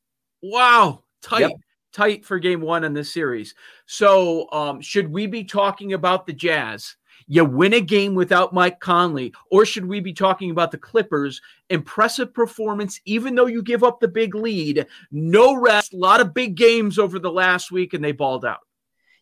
Wow. 0.43 1.03
Tight, 1.23 1.39
Yep. 1.41 1.51
Tight 1.95 2.25
for 2.25 2.37
game 2.39 2.61
one 2.61 2.83
in 2.83 2.93
this 2.93 3.13
series. 3.13 3.55
So 3.85 4.51
um, 4.51 4.81
should 4.81 5.11
we 5.11 5.27
be 5.27 5.43
talking 5.43 5.93
about 5.93 6.27
the 6.27 6.33
Jazz? 6.33 6.95
You 7.27 7.45
win 7.45 7.73
a 7.73 7.81
game 7.81 8.13
without 8.13 8.53
Mike 8.53 8.79
Conley, 8.79 9.33
or 9.49 9.65
should 9.65 9.85
we 9.85 9.99
be 9.99 10.13
talking 10.13 10.51
about 10.51 10.71
the 10.71 10.77
Clippers? 10.77 11.41
Impressive 11.69 12.33
performance, 12.33 12.99
even 13.05 13.33
though 13.33 13.47
you 13.47 13.63
give 13.63 13.83
up 13.83 13.99
the 13.99 14.07
big 14.07 14.35
lead. 14.35 14.85
No 15.11 15.55
rest, 15.55 15.93
a 15.93 15.97
lot 15.97 16.21
of 16.21 16.33
big 16.33 16.55
games 16.55 16.99
over 16.99 17.17
the 17.17 17.31
last 17.31 17.71
week, 17.71 17.93
and 17.93 18.03
they 18.03 18.11
balled 18.11 18.45
out. 18.45 18.59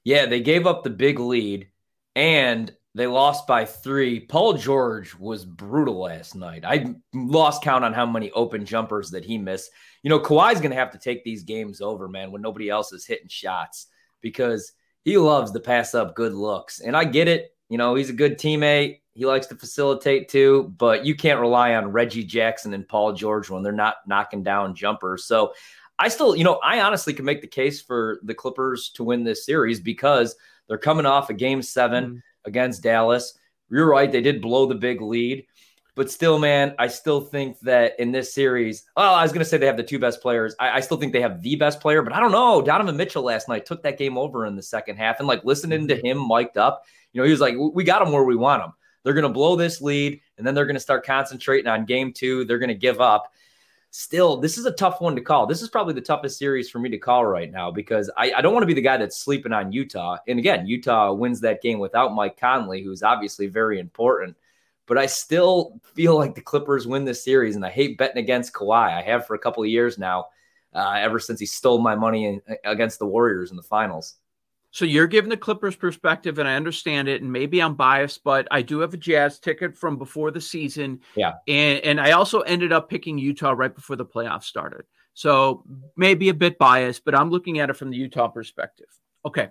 Yeah, 0.04 0.26
they 0.26 0.42
gave 0.42 0.68
up 0.68 0.84
the 0.84 0.90
big 0.90 1.20
lead 1.20 1.70
and 2.16 2.72
they 2.96 3.08
lost 3.08 3.48
by 3.48 3.66
three. 3.66 4.20
Paul 4.20 4.54
George 4.54 5.16
was 5.16 5.46
brutal 5.46 6.02
last 6.02 6.36
night. 6.36 6.64
I 6.66 6.94
lost 7.14 7.64
count 7.64 7.84
on 7.84 7.94
how 7.94 8.06
many 8.06 8.32
open 8.32 8.66
jumpers 8.66 9.12
that 9.12 9.26
he 9.26 9.38
missed. 9.38 9.72
You 10.04 10.10
know, 10.10 10.20
Kawhi's 10.20 10.60
going 10.60 10.72
to 10.72 10.78
have 10.78 10.92
to 10.92 11.00
take 11.00 11.24
these 11.24 11.44
games 11.44 11.82
over, 11.82 12.08
man, 12.08 12.32
when 12.32 12.42
nobody 12.42 12.70
else 12.70 12.92
is 12.92 13.06
hitting 13.06 13.30
shots 13.30 13.88
because 14.22 14.74
he 15.04 15.18
loves 15.18 15.52
to 15.52 15.60
pass 15.60 15.96
up 15.96 16.16
good 16.16 16.34
looks. 16.34 16.80
And 16.80 16.96
I 16.96 17.06
get 17.06 17.28
it. 17.28 17.56
You 17.70 17.78
know, 17.78 17.96
he's 17.96 18.10
a 18.10 18.14
good 18.14 18.38
teammate. 18.38 19.00
He 19.14 19.26
likes 19.26 19.48
to 19.48 19.56
facilitate 19.56 20.30
too, 20.30 20.74
but 20.78 21.06
you 21.06 21.16
can't 21.16 21.40
rely 21.40 21.76
on 21.76 21.92
Reggie 21.92 22.24
Jackson 22.24 22.74
and 22.74 22.88
Paul 22.88 23.14
George 23.14 23.50
when 23.50 23.64
they're 23.64 23.72
not 23.72 23.98
knocking 24.08 24.44
down 24.44 24.76
jumpers. 24.76 25.26
So 25.26 25.54
I 26.00 26.08
still, 26.08 26.36
you 26.36 26.44
know, 26.44 26.60
I 26.64 26.82
honestly 26.82 27.14
can 27.14 27.26
make 27.26 27.42
the 27.42 27.48
case 27.48 27.82
for 27.82 28.20
the 28.24 28.34
Clippers 28.34 28.90
to 28.96 29.04
win 29.04 29.24
this 29.24 29.46
series 29.46 29.80
because 29.80 30.36
they're 30.68 30.78
coming 30.78 31.06
off 31.06 31.30
a 31.30 31.34
game 31.34 31.62
7 31.62 32.04
mm-hmm. 32.04 32.18
against 32.46 32.82
Dallas. 32.82 33.38
You're 33.70 33.90
right, 33.90 34.12
they 34.12 34.22
did 34.22 34.42
blow 34.42 34.66
the 34.66 34.76
big 34.76 35.02
lead. 35.02 35.46
But 35.96 36.10
still, 36.10 36.40
man, 36.40 36.74
I 36.80 36.88
still 36.88 37.22
think 37.22 37.60
that 37.60 38.00
in 38.00 38.12
this 38.12 38.34
series, 38.34 38.86
oh, 38.98 39.14
I 39.14 39.22
was 39.22 39.32
going 39.32 39.44
to 39.44 39.46
say 39.46 39.58
they 39.58 39.68
have 39.68 39.78
the 39.78 39.84
two 39.84 40.00
best 40.00 40.22
players. 40.22 40.56
I, 40.60 40.78
I, 40.78 40.80
still 40.80 40.98
think 40.98 41.14
they 41.14 41.22
have 41.22 41.44
the 41.44 41.56
best 41.56 41.80
player, 41.80 42.02
but 42.02 42.14
I 42.14 42.20
don't 42.20 42.32
know. 42.32 42.64
Donovan 42.64 42.98
Mitchell 42.98 43.22
last 43.22 43.48
night 43.48 43.68
took 43.68 43.84
that 43.84 44.00
game 44.00 44.18
over 44.18 44.48
in 44.48 44.56
the 44.56 44.64
second 44.64 44.98
half 44.98 45.20
and 45.20 45.28
like 45.28 45.46
listening 45.46 45.88
to 45.88 45.96
mm-hmm. 45.96 46.06
him 46.06 46.28
mic'd 46.28 46.58
up, 46.58 46.86
you 47.12 47.22
know, 47.22 47.26
he 47.26 47.32
was 47.32 47.42
like, 47.42 47.56
we 47.58 47.84
got 47.84 48.04
them 48.04 48.12
where 48.12 48.24
we 48.24 48.36
want 48.36 48.64
them. 48.64 48.74
They're 49.04 49.14
going 49.14 49.24
to 49.24 49.30
blow 49.30 49.56
this 49.56 49.82
lead 49.82 50.20
and 50.38 50.48
then 50.48 50.56
they're 50.56 50.66
going 50.66 50.76
to 50.76 50.80
start 50.80 51.06
concentrating 51.06 51.68
on 51.68 51.86
game 51.86 52.12
two. 52.12 52.44
They're 52.46 52.60
going 52.60 52.70
to 52.70 52.76
give 52.76 53.00
up. 53.00 53.32
Still, 53.92 54.38
this 54.38 54.58
is 54.58 54.66
a 54.66 54.72
tough 54.72 55.00
one 55.00 55.16
to 55.16 55.22
call. 55.22 55.46
This 55.46 55.62
is 55.62 55.70
probably 55.70 55.94
the 55.94 56.02
toughest 56.02 56.40
series 56.40 56.72
for 56.72 56.80
me 56.80 56.90
to 56.90 56.98
call 56.98 57.24
right 57.28 57.52
now 57.52 57.70
because 57.70 58.10
I, 58.18 58.34
I 58.36 58.42
don't 58.42 58.54
want 58.54 58.64
to 58.64 58.68
be 58.68 58.74
the 58.74 58.82
guy 58.82 58.98
that's 58.98 59.18
sleeping 59.20 59.54
on 59.54 59.72
Utah. 59.72 60.18
And 60.28 60.40
again, 60.40 60.66
Utah 60.66 61.14
wins 61.14 61.40
that 61.42 61.62
game 61.62 61.78
without 61.78 62.16
Mike 62.16 62.40
Conley, 62.40 62.82
who's 62.82 63.04
obviously 63.04 63.46
very 63.46 63.80
important 63.80 64.36
but 64.86 64.98
I 64.98 65.06
still 65.06 65.80
feel 65.96 66.18
like 66.18 66.36
the 66.36 66.42
Clippers 66.42 66.88
win 66.88 67.06
this 67.06 67.24
series, 67.24 67.56
and 67.56 67.66
I 67.66 67.70
hate 67.70 67.98
betting 67.98 68.18
against 68.18 68.54
Kawhi. 68.54 68.92
I 68.94 69.02
have 69.02 69.26
for 69.26 69.36
a 69.36 69.40
couple 69.40 69.64
of 69.64 69.70
years 69.70 69.98
now, 69.98 70.26
uh, 70.74 70.96
ever 70.98 71.20
since 71.20 71.40
he 71.40 71.46
stole 71.46 71.80
my 71.80 71.96
money 71.96 72.26
in, 72.26 72.42
against 72.66 73.00
the 73.00 73.06
Warriors 73.06 73.52
in 73.52 73.58
the 73.58 73.64
finals. 73.64 74.16
So 74.72 74.86
you're 74.86 75.08
giving 75.08 75.30
the 75.30 75.38
Clippers 75.38 75.76
perspective, 75.76 76.40
and 76.40 76.50
I 76.50 76.56
understand 76.56 77.08
it, 77.08 77.22
and 77.22 77.32
maybe 77.32 77.62
I'm 77.62 77.76
biased, 77.76 78.24
but 78.24 78.48
I 78.50 78.64
do 78.64 78.80
have 78.80 78.94
a 78.94 78.98
Jazz 78.98 79.40
ticket 79.40 79.78
from 79.78 79.98
before 79.98 80.32
the 80.32 80.42
season. 80.42 81.00
Yeah, 81.16 81.34
and 81.48 81.80
and 81.82 82.02
I 82.02 82.12
also 82.12 82.42
ended 82.42 82.74
up 82.74 82.90
picking 82.90 83.18
Utah 83.18 83.52
right 83.52 83.74
before 83.74 83.96
the 83.96 84.06
playoffs 84.06 84.46
started, 84.46 84.86
so 85.14 85.64
maybe 85.96 86.30
a 86.30 86.34
bit 86.34 86.58
biased, 86.58 87.06
but 87.06 87.16
I'm 87.16 87.30
looking 87.30 87.60
at 87.60 87.70
it 87.70 87.78
from 87.78 87.92
the 87.92 87.98
Utah 87.98 88.28
perspective. 88.28 88.88
Okay, 89.26 89.50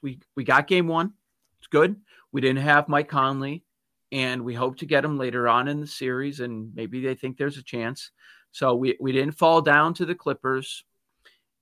we 0.00 0.18
we 0.36 0.42
got 0.42 0.66
game 0.66 0.88
one, 0.88 1.12
it's 1.58 1.68
good. 1.68 1.94
We 2.32 2.40
didn't 2.40 2.62
have 2.62 2.88
Mike 2.88 3.08
Conley 3.08 3.62
and 4.12 4.44
we 4.44 4.54
hope 4.54 4.76
to 4.76 4.86
get 4.86 5.04
him 5.04 5.16
later 5.18 5.48
on 5.48 5.66
in 5.66 5.80
the 5.80 5.86
series 5.86 6.40
and 6.40 6.72
maybe 6.74 7.00
they 7.00 7.14
think 7.14 7.36
there's 7.36 7.56
a 7.58 7.62
chance 7.64 8.10
so 8.52 8.74
we, 8.74 8.96
we 9.00 9.10
didn't 9.10 9.32
fall 9.38 9.62
down 9.62 9.94
to 9.94 10.04
the 10.04 10.14
clippers 10.14 10.84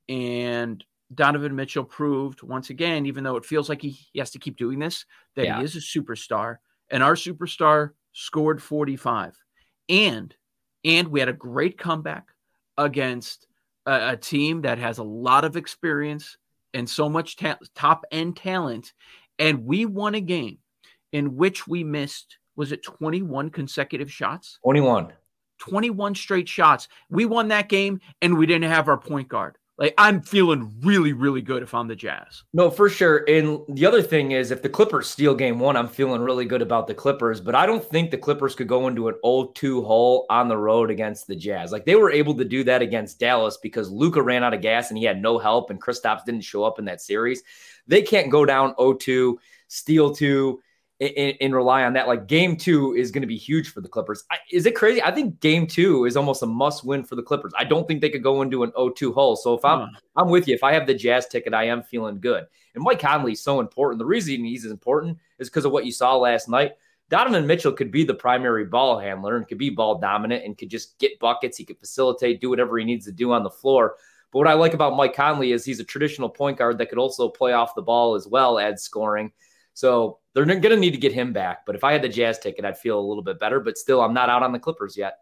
and 0.08 0.84
donovan 1.14 1.54
mitchell 1.56 1.84
proved 1.84 2.42
once 2.42 2.70
again 2.70 3.06
even 3.06 3.24
though 3.24 3.36
it 3.36 3.44
feels 3.44 3.68
like 3.68 3.80
he, 3.80 3.90
he 4.12 4.18
has 4.18 4.30
to 4.30 4.38
keep 4.38 4.56
doing 4.56 4.78
this 4.78 5.06
that 5.36 5.46
Yeah. 5.46 5.58
he 5.58 5.64
is 5.64 5.76
a 5.76 5.78
superstar 5.80 6.56
and 6.90 7.02
our 7.02 7.14
superstar 7.14 7.90
scored 8.12 8.62
45 8.62 9.36
and 9.88 10.34
and 10.84 11.08
we 11.08 11.20
had 11.20 11.28
a 11.28 11.32
great 11.34 11.78
comeback 11.78 12.28
against 12.76 13.46
a, 13.86 14.10
a 14.10 14.16
team 14.16 14.62
that 14.62 14.78
has 14.78 14.98
a 14.98 15.04
lot 15.04 15.44
of 15.44 15.56
experience 15.56 16.36
and 16.74 16.88
so 16.88 17.08
much 17.08 17.36
ta- 17.36 17.58
top 17.74 18.04
end 18.10 18.36
talent 18.36 18.92
and 19.38 19.64
we 19.64 19.86
won 19.86 20.14
a 20.14 20.20
game 20.20 20.58
in 21.12 21.36
which 21.36 21.66
we 21.66 21.82
missed 21.82 22.38
was 22.60 22.72
it 22.72 22.82
21 22.82 23.48
consecutive 23.48 24.12
shots 24.12 24.58
21. 24.62 25.10
21 25.60 26.14
straight 26.14 26.46
shots 26.46 26.88
we 27.08 27.24
won 27.24 27.48
that 27.48 27.70
game 27.70 27.98
and 28.20 28.36
we 28.36 28.44
didn't 28.44 28.70
have 28.70 28.86
our 28.86 28.98
point 28.98 29.28
guard 29.28 29.56
like 29.78 29.94
i'm 29.96 30.20
feeling 30.20 30.70
really 30.82 31.14
really 31.14 31.40
good 31.40 31.62
if 31.62 31.72
i'm 31.72 31.88
the 31.88 31.96
jazz 31.96 32.44
No, 32.52 32.70
for 32.70 32.90
sure. 32.90 33.24
And 33.26 33.60
the 33.68 33.86
other 33.86 34.02
thing 34.02 34.32
is, 34.32 34.50
if 34.50 34.60
the 34.60 34.68
Clippers 34.68 35.08
steal 35.08 35.34
game 35.34 35.58
one, 35.58 35.74
I'm 35.74 35.88
feeling 35.88 36.20
really 36.20 36.44
good 36.44 36.60
about 36.60 36.86
the 36.86 36.94
Clippers, 36.94 37.40
but 37.40 37.54
I 37.54 37.64
don't 37.64 37.82
think 37.82 38.10
the 38.10 38.18
Clippers 38.18 38.54
could 38.54 38.68
go 38.68 38.86
into 38.88 39.08
an 39.08 39.14
0 39.24 39.52
2 39.54 39.82
hole 39.82 40.26
on 40.28 40.48
the 40.48 40.56
road 40.58 40.90
against 40.90 41.26
the 41.26 41.36
Jazz. 41.36 41.72
Like 41.72 41.86
they 41.86 41.94
were 41.94 42.10
able 42.10 42.34
to 42.34 42.44
do 42.44 42.62
that 42.64 42.82
against 42.82 43.20
Dallas 43.20 43.56
because 43.56 43.90
Luka 43.90 44.20
ran 44.20 44.44
out 44.44 44.52
of 44.52 44.60
gas 44.60 44.90
and 44.90 44.98
he 44.98 45.04
had 45.04 45.22
no 45.22 45.38
help, 45.38 45.70
and 45.70 45.80
Kristaps 45.80 46.26
didn't 46.26 46.42
show 46.42 46.64
up 46.64 46.78
in 46.78 46.84
that 46.84 47.00
series. 47.00 47.42
They 47.86 48.02
can't 48.02 48.30
go 48.30 48.44
down 48.44 48.74
0 48.78 48.94
2, 48.94 49.38
steal 49.68 50.14
two, 50.14 50.60
and, 51.00 51.34
and 51.40 51.54
rely 51.54 51.84
on 51.84 51.94
that. 51.94 52.08
Like 52.08 52.26
game 52.26 52.56
two 52.56 52.94
is 52.94 53.10
going 53.10 53.22
to 53.22 53.26
be 53.26 53.36
huge 53.36 53.70
for 53.70 53.80
the 53.80 53.88
Clippers. 53.88 54.24
I, 54.30 54.36
is 54.52 54.66
it 54.66 54.74
crazy? 54.74 55.02
I 55.02 55.10
think 55.10 55.40
game 55.40 55.66
two 55.66 56.04
is 56.04 56.16
almost 56.16 56.42
a 56.42 56.46
must 56.46 56.84
win 56.84 57.04
for 57.04 57.16
the 57.16 57.22
Clippers. 57.22 57.52
I 57.58 57.64
don't 57.64 57.88
think 57.88 58.00
they 58.00 58.10
could 58.10 58.22
go 58.22 58.42
into 58.42 58.62
an 58.62 58.72
0 58.76 58.90
2 58.90 59.12
hole. 59.12 59.36
So 59.36 59.54
if 59.54 59.64
I'm. 59.64 59.90
I'm 60.16 60.28
with 60.28 60.48
you. 60.48 60.54
If 60.54 60.64
I 60.64 60.72
have 60.72 60.86
the 60.86 60.94
Jazz 60.94 61.28
ticket, 61.28 61.54
I 61.54 61.64
am 61.64 61.82
feeling 61.82 62.20
good. 62.20 62.44
And 62.74 62.84
Mike 62.84 63.00
Conley 63.00 63.32
is 63.32 63.40
so 63.40 63.60
important. 63.60 63.98
The 63.98 64.04
reason 64.04 64.44
he's 64.44 64.66
important 64.66 65.18
is 65.38 65.48
because 65.48 65.64
of 65.64 65.72
what 65.72 65.86
you 65.86 65.92
saw 65.92 66.16
last 66.16 66.48
night. 66.48 66.72
Donovan 67.08 67.46
Mitchell 67.46 67.72
could 67.72 67.90
be 67.90 68.04
the 68.04 68.14
primary 68.14 68.64
ball 68.64 68.98
handler 68.98 69.36
and 69.36 69.46
could 69.48 69.58
be 69.58 69.70
ball 69.70 69.98
dominant 69.98 70.44
and 70.44 70.56
could 70.56 70.70
just 70.70 70.98
get 70.98 71.18
buckets. 71.18 71.56
He 71.56 71.64
could 71.64 71.78
facilitate, 71.78 72.40
do 72.40 72.50
whatever 72.50 72.78
he 72.78 72.84
needs 72.84 73.04
to 73.06 73.12
do 73.12 73.32
on 73.32 73.42
the 73.42 73.50
floor. 73.50 73.96
But 74.32 74.38
what 74.38 74.48
I 74.48 74.52
like 74.54 74.74
about 74.74 74.96
Mike 74.96 75.14
Conley 75.14 75.50
is 75.50 75.64
he's 75.64 75.80
a 75.80 75.84
traditional 75.84 76.28
point 76.28 76.58
guard 76.58 76.78
that 76.78 76.88
could 76.88 76.98
also 76.98 77.28
play 77.28 77.52
off 77.52 77.74
the 77.74 77.82
ball 77.82 78.14
as 78.14 78.28
well, 78.28 78.60
add 78.60 78.78
scoring. 78.78 79.32
So 79.80 80.18
they're 80.34 80.44
going 80.44 80.62
to 80.62 80.76
need 80.76 80.90
to 80.92 80.98
get 80.98 81.12
him 81.12 81.32
back. 81.32 81.64
But 81.64 81.74
if 81.74 81.84
I 81.84 81.92
had 81.92 82.02
the 82.02 82.08
Jazz 82.08 82.38
ticket, 82.38 82.64
I'd 82.64 82.78
feel 82.78 82.98
a 82.98 83.06
little 83.06 83.22
bit 83.22 83.40
better. 83.40 83.60
But 83.60 83.78
still, 83.78 84.02
I'm 84.02 84.14
not 84.14 84.28
out 84.28 84.42
on 84.42 84.52
the 84.52 84.58
Clippers 84.58 84.96
yet. 84.96 85.18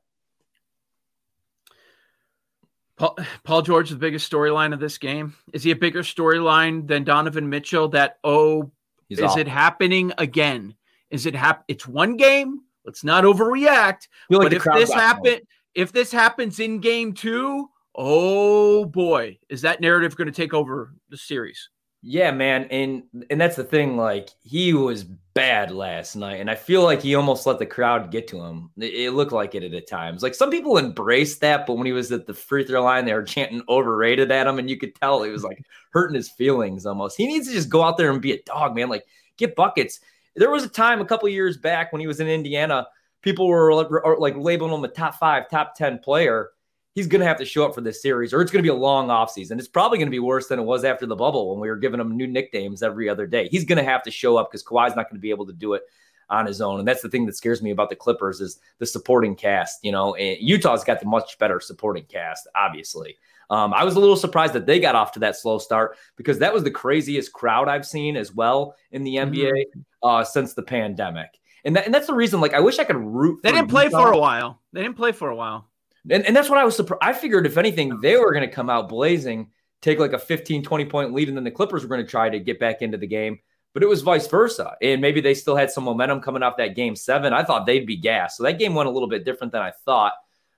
paul, 2.97 3.17
paul 3.45 3.63
george 3.63 3.91
the 3.91 3.97
biggest 3.97 4.31
storyline 4.31 4.73
of 4.73 4.81
this 4.81 4.99
game 4.99 5.33
is 5.53 5.63
he 5.63 5.71
a 5.71 5.77
bigger 5.77 6.03
storyline 6.03 6.85
than 6.89 7.05
donovan 7.05 7.49
mitchell 7.49 7.87
that 7.87 8.19
oh 8.25 8.69
He's 9.09 9.19
is 9.19 9.25
awful. 9.25 9.43
it 9.43 9.47
happening 9.47 10.13
again 10.19 10.75
is 11.11 11.25
it 11.25 11.37
hap- 11.37 11.63
it's 11.69 11.87
one 11.87 12.17
game 12.17 12.63
let's 12.85 13.05
not 13.05 13.23
overreact 13.23 14.09
like 14.29 14.51
but 14.51 14.53
if 14.53 14.65
this 14.65 14.93
happen 14.93 15.39
if 15.79 15.93
this 15.93 16.11
happens 16.11 16.59
in 16.59 16.81
game 16.81 17.13
two, 17.13 17.69
oh 17.95 18.85
boy, 18.85 19.39
is 19.49 19.63
that 19.63 19.81
narrative 19.81 20.17
going 20.17 20.27
to 20.27 20.33
take 20.33 20.53
over 20.53 20.93
the 21.09 21.17
series? 21.17 21.69
Yeah, 22.01 22.31
man, 22.31 22.65
and 22.71 23.03
and 23.29 23.41
that's 23.41 23.57
the 23.57 23.65
thing. 23.65 23.97
Like 23.97 24.31
he 24.43 24.73
was 24.73 25.03
bad 25.35 25.73
last 25.73 26.15
night, 26.15 26.41
and 26.41 26.49
I 26.49 26.55
feel 26.55 26.85
like 26.85 27.03
he 27.03 27.17
almost 27.17 27.45
let 27.45 27.59
the 27.59 27.67
crowd 27.67 28.13
get 28.13 28.29
to 28.29 28.41
him. 28.41 28.71
It, 28.79 28.95
it 28.95 29.11
looked 29.13 29.33
like 29.33 29.57
it 29.57 29.75
at 29.75 29.89
times. 29.89 30.23
Like 30.23 30.37
some 30.37 30.51
people 30.51 30.79
embraced 30.79 31.41
that, 31.41 31.67
but 31.67 31.77
when 31.77 31.87
he 31.87 31.93
was 31.93 32.13
at 32.13 32.27
the 32.27 32.35
free 32.35 32.65
throw 32.65 32.85
line, 32.85 33.05
they 33.05 33.15
were 33.15 33.25
chanting 33.25 33.63
"overrated" 33.69 34.31
at 34.31 34.47
him, 34.47 34.61
and 34.61 34.71
you 34.71 34.77
could 34.77 34.95
tell 34.95 35.23
he 35.25 35.31
was 35.31 35.43
like 35.43 35.65
hurting 35.91 36.15
his 36.15 36.31
feelings 36.31 36.87
almost. 36.87 37.17
He 37.17 37.27
needs 37.27 37.49
to 37.49 37.53
just 37.55 37.69
go 37.69 37.83
out 37.83 37.97
there 37.97 38.13
and 38.13 38.23
be 38.23 38.33
a 38.33 38.43
dog, 38.43 38.77
man. 38.77 38.89
Like 38.89 39.05
get 39.37 39.57
buckets. 39.57 39.99
There 40.37 40.51
was 40.51 40.63
a 40.63 40.69
time 40.69 41.01
a 41.01 41.05
couple 41.05 41.29
years 41.29 41.57
back 41.57 41.93
when 41.93 42.01
he 42.01 42.07
was 42.07 42.21
in 42.21 42.29
Indiana, 42.29 42.87
people 43.23 43.49
were 43.49 43.75
like, 43.75 44.37
labeling 44.37 44.73
him 44.73 44.85
a 44.85 44.89
top 44.89 45.15
five, 45.17 45.49
top 45.51 45.75
ten 45.75 45.99
player 45.99 46.51
he's 46.99 47.07
going 47.07 47.21
to 47.21 47.27
have 47.27 47.39
to 47.39 47.45
show 47.45 47.65
up 47.65 47.75
for 47.75 47.81
this 47.81 48.03
series, 48.03 48.35
or 48.35 48.43
it's 48.43 48.51
going 48.51 48.63
to 48.63 48.67
be 48.67 48.77
a 48.77 48.79
long 48.79 49.07
offseason. 49.07 49.59
It's 49.59 49.69
probably 49.69 49.99
going 49.99 50.09
to 50.09 50.11
be 50.11 50.19
worse 50.19 50.49
than 50.49 50.59
it 50.59 50.65
was 50.65 50.85
after 50.85 51.07
the 51.07 51.15
bubble 51.15 51.51
when 51.51 51.61
we 51.61 51.69
were 51.69 51.77
giving 51.77 52.01
him 52.01 52.17
new 52.17 52.27
nicknames 52.27 52.83
every 52.83 53.09
other 53.09 53.25
day. 53.27 53.49
He's 53.49 53.65
going 53.65 53.79
to 53.79 53.85
have 53.85 54.03
to 54.03 54.11
show 54.11 54.37
up 54.37 54.51
because 54.51 54.65
Kawhi's 54.65 54.97
not 54.97 55.09
going 55.09 55.17
to 55.17 55.21
be 55.21 55.31
able 55.31 55.47
to 55.47 55.53
do 55.53 55.75
it 55.75 55.83
on 56.29 56.45
his 56.45 56.61
own. 56.61 56.81
And 56.81 56.89
that's 56.89 57.01
the 57.01 57.09
thing 57.09 57.25
that 57.27 57.37
scares 57.37 57.63
me 57.63 57.71
about 57.71 57.89
the 57.89 57.97
Clippers 57.97 58.41
is 58.41 58.59
the 58.79 58.87
supporting 58.87 59.37
cast. 59.37 59.85
You 59.85 59.93
know, 59.93 60.17
and 60.17 60.39
Utah's 60.41 60.83
got 60.83 60.99
the 60.99 61.07
much 61.07 61.39
better 61.39 61.61
supporting 61.61 62.05
cast, 62.05 62.49
obviously. 62.57 63.17
Um, 63.49 63.73
I 63.73 63.85
was 63.85 63.95
a 63.95 64.01
little 64.01 64.17
surprised 64.17 64.53
that 64.55 64.67
they 64.67 64.81
got 64.81 64.95
off 64.95 65.13
to 65.13 65.21
that 65.21 65.37
slow 65.37 65.59
start 65.59 65.97
because 66.17 66.39
that 66.41 66.53
was 66.53 66.65
the 66.65 66.71
craziest 66.71 67.33
crowd 67.33 67.69
I've 67.69 67.87
seen 67.87 68.17
as 68.17 68.35
well 68.35 68.75
in 68.91 69.05
the 69.05 69.15
NBA 69.15 69.53
mm-hmm. 69.53 69.81
uh, 70.03 70.25
since 70.25 70.53
the 70.53 70.63
pandemic. 70.63 71.39
And, 71.65 71.77
that, 71.77 71.87
and 71.87 71.95
that's 71.95 72.07
the 72.07 72.15
reason, 72.15 72.41
like, 72.41 72.55
I 72.55 72.61
wish 72.61 72.79
I 72.79 72.85
could 72.85 72.97
root. 72.97 73.41
They 73.43 73.53
didn't 73.53 73.69
play 73.69 73.89
for 73.89 74.13
a 74.13 74.19
while. 74.19 74.61
They 74.73 74.83
didn't 74.83 74.97
play 74.97 75.13
for 75.13 75.31
a 75.31 75.37
while. 75.37 75.68
And, 76.11 76.25
and 76.25 76.35
that's 76.35 76.49
what 76.49 76.59
I 76.59 76.65
was 76.65 76.77
surprised. 76.77 77.03
I 77.03 77.13
figured, 77.13 77.47
if 77.47 77.57
anything, 77.57 78.01
they 78.01 78.17
were 78.17 78.33
going 78.33 78.49
to 78.49 78.55
come 78.55 78.71
out 78.71 78.89
blazing, 78.89 79.51
take 79.83 79.99
like 79.99 80.13
a 80.13 80.19
15, 80.19 80.63
20 80.63 80.85
point 80.87 81.13
lead, 81.13 81.29
and 81.29 81.37
then 81.37 81.45
the 81.45 81.51
Clippers 81.51 81.83
were 81.83 81.89
going 81.89 82.05
to 82.05 82.11
try 82.11 82.29
to 82.29 82.39
get 82.39 82.59
back 82.59 82.83
into 82.83 82.99
the 82.99 83.07
game. 83.07 83.39
But 83.75 83.83
it 83.83 83.89
was 83.89 84.03
vice 84.03 84.27
versa. 84.27 84.77
And 84.83 85.01
maybe 85.01 85.21
they 85.21 85.35
still 85.35 85.55
had 85.55 85.71
some 85.71 85.85
momentum 85.85 86.21
coming 86.21 86.43
off 86.43 86.57
that 86.57 86.75
game 86.75 86.97
seven. 86.97 87.33
I 87.33 87.45
thought 87.45 87.67
they'd 87.67 87.87
be 87.87 87.97
gas. 87.97 88.37
So 88.37 88.43
that 88.45 88.59
game 88.59 88.75
went 88.75 88.89
a 88.89 88.93
little 88.93 89.09
bit 89.09 89.25
different 89.25 89.53
than 89.53 89.63
I 89.63 89.73
thought. 89.85 90.15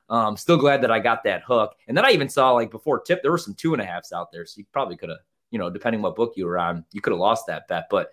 Um, 0.08 0.36
still 0.36 0.56
glad 0.56 0.82
that 0.82 0.90
I 0.90 0.98
got 1.00 1.24
that 1.24 1.42
hook. 1.42 1.74
And 1.86 1.96
then 1.96 2.04
I 2.04 2.10
even 2.10 2.28
saw 2.28 2.52
like 2.52 2.70
before 2.70 3.00
tip, 3.00 3.22
there 3.22 3.30
were 3.30 3.38
some 3.38 3.54
two 3.54 3.72
and 3.74 3.82
a 3.82 3.84
halfs 3.84 4.12
out 4.12 4.32
there. 4.32 4.46
So 4.46 4.58
you 4.58 4.64
probably 4.72 4.96
could 4.96 5.08
have, 5.08 5.18
you 5.50 5.58
know, 5.58 5.70
depending 5.70 6.02
what 6.02 6.16
book 6.16 6.34
you 6.36 6.46
were 6.46 6.58
on, 6.58 6.84
you 6.92 7.00
could 7.00 7.12
have 7.12 7.20
lost 7.20 7.46
that 7.46 7.68
bet. 7.68 7.88
But 7.90 8.10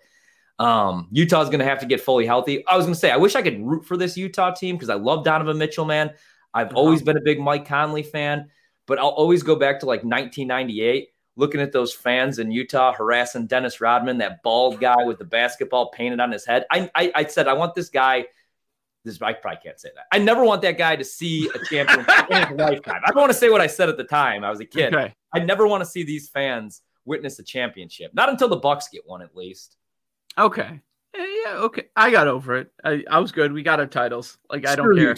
um, 0.58 1.08
Utah's 1.10 1.48
going 1.48 1.60
to 1.60 1.64
have 1.64 1.80
to 1.80 1.86
get 1.86 2.00
fully 2.00 2.26
healthy. 2.26 2.66
I 2.66 2.76
was 2.76 2.84
going 2.84 2.94
to 2.94 3.00
say, 3.00 3.10
I 3.10 3.16
wish 3.16 3.34
I 3.34 3.42
could 3.42 3.64
root 3.64 3.84
for 3.84 3.96
this 3.96 4.16
Utah 4.16 4.52
team 4.52 4.76
because 4.76 4.90
I 4.90 4.94
love 4.94 5.24
Donovan 5.24 5.58
Mitchell, 5.58 5.84
man. 5.84 6.12
I've 6.54 6.68
uh-huh. 6.68 6.78
always 6.78 7.02
been 7.02 7.16
a 7.16 7.22
big 7.22 7.40
Mike 7.40 7.66
Conley 7.66 8.02
fan, 8.02 8.50
but 8.86 8.98
I'll 8.98 9.08
always 9.08 9.42
go 9.42 9.56
back 9.56 9.80
to 9.80 9.86
like 9.86 10.00
1998, 10.00 11.08
looking 11.36 11.60
at 11.60 11.72
those 11.72 11.92
fans 11.92 12.38
in 12.38 12.50
Utah 12.50 12.92
harassing 12.92 13.46
Dennis 13.46 13.80
Rodman, 13.80 14.18
that 14.18 14.42
bald 14.42 14.80
guy 14.80 15.04
with 15.04 15.18
the 15.18 15.24
basketball 15.24 15.90
painted 15.90 16.20
on 16.20 16.32
his 16.32 16.44
head. 16.44 16.64
I, 16.70 16.90
I, 16.94 17.12
I 17.14 17.24
said, 17.26 17.48
I 17.48 17.54
want 17.54 17.74
this 17.74 17.88
guy– 17.88 18.26
this 19.08 19.20
I 19.22 19.32
probably 19.32 19.60
can't 19.62 19.80
say 19.80 19.90
that. 19.94 20.06
I 20.12 20.18
never 20.18 20.44
want 20.44 20.62
that 20.62 20.78
guy 20.78 20.96
to 20.96 21.04
see 21.04 21.48
a 21.54 21.64
champion 21.64 22.00
in 22.30 22.48
his 22.48 22.58
lifetime. 22.58 23.00
I 23.04 23.10
don't 23.10 23.20
want 23.20 23.32
to 23.32 23.38
say 23.38 23.50
what 23.50 23.60
I 23.60 23.66
said 23.66 23.88
at 23.88 23.96
the 23.96 24.04
time. 24.04 24.44
I 24.44 24.50
was 24.50 24.60
a 24.60 24.64
kid. 24.64 24.94
Okay. 24.94 25.14
I 25.32 25.40
never 25.40 25.66
want 25.66 25.82
to 25.82 25.86
see 25.88 26.02
these 26.02 26.28
fans 26.28 26.82
witness 27.04 27.38
a 27.38 27.42
championship. 27.42 28.12
Not 28.14 28.28
until 28.28 28.48
the 28.48 28.56
Bucks 28.56 28.88
get 28.88 29.02
one, 29.06 29.22
at 29.22 29.34
least. 29.34 29.76
Okay. 30.36 30.80
Yeah, 31.18 31.54
okay. 31.56 31.84
I 31.96 32.10
got 32.10 32.28
over 32.28 32.56
it. 32.56 32.70
I, 32.84 33.02
I 33.10 33.18
was 33.18 33.32
good. 33.32 33.52
We 33.52 33.62
got 33.62 33.80
our 33.80 33.86
titles. 33.86 34.38
Like 34.48 34.66
I 34.66 34.76
don't 34.76 34.96
care. 34.96 35.16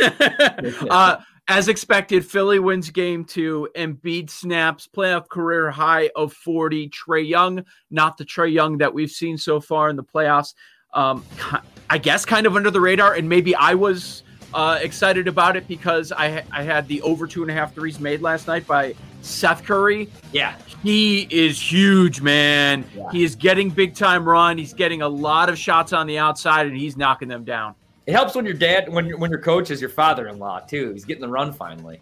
uh, 0.90 1.18
as 1.48 1.68
expected, 1.68 2.26
Philly 2.26 2.58
wins 2.58 2.90
game 2.90 3.24
two. 3.24 3.68
Embiid 3.76 4.28
snaps 4.28 4.88
playoff 4.92 5.28
career 5.28 5.70
high 5.70 6.10
of 6.16 6.32
40. 6.32 6.90
Trae 6.90 7.26
Young, 7.26 7.64
not 7.90 8.16
the 8.16 8.24
Trae 8.24 8.52
Young 8.52 8.78
that 8.78 8.92
we've 8.92 9.10
seen 9.10 9.38
so 9.38 9.60
far 9.60 9.88
in 9.88 9.94
the 9.94 10.02
playoffs. 10.02 10.54
Um, 10.92 11.24
I 11.90 11.98
guess 11.98 12.24
kind 12.24 12.46
of 12.46 12.56
under 12.56 12.70
the 12.70 12.80
radar, 12.80 13.14
and 13.14 13.28
maybe 13.28 13.54
I 13.54 13.74
was 13.74 14.24
uh, 14.54 14.78
excited 14.80 15.28
about 15.28 15.56
it 15.56 15.68
because 15.68 16.10
I 16.10 16.42
I 16.50 16.62
had 16.62 16.88
the 16.88 17.02
over 17.02 17.26
two 17.26 17.42
and 17.42 17.50
a 17.50 17.54
half 17.54 17.74
threes 17.74 18.00
made 18.00 18.22
last 18.22 18.48
night 18.48 18.66
by 18.66 18.94
Seth 19.26 19.64
Curry. 19.64 20.08
Yeah, 20.32 20.54
he 20.82 21.26
is 21.30 21.60
huge, 21.60 22.20
man. 22.20 22.84
Yeah. 22.94 23.10
He 23.10 23.24
is 23.24 23.34
getting 23.34 23.70
big 23.70 23.94
time 23.94 24.28
run. 24.28 24.58
He's 24.58 24.74
getting 24.74 25.02
a 25.02 25.08
lot 25.08 25.48
of 25.48 25.58
shots 25.58 25.92
on 25.92 26.06
the 26.06 26.18
outside, 26.18 26.66
and 26.66 26.76
he's 26.76 26.96
knocking 26.96 27.28
them 27.28 27.44
down. 27.44 27.74
It 28.06 28.12
helps 28.12 28.34
when 28.34 28.44
your 28.44 28.54
dad, 28.54 28.92
when 28.92 29.18
when 29.18 29.30
your 29.30 29.40
coach 29.40 29.70
is 29.70 29.80
your 29.80 29.90
father-in-law 29.90 30.60
too. 30.60 30.92
He's 30.92 31.04
getting 31.04 31.22
the 31.22 31.28
run 31.28 31.52
finally. 31.52 32.00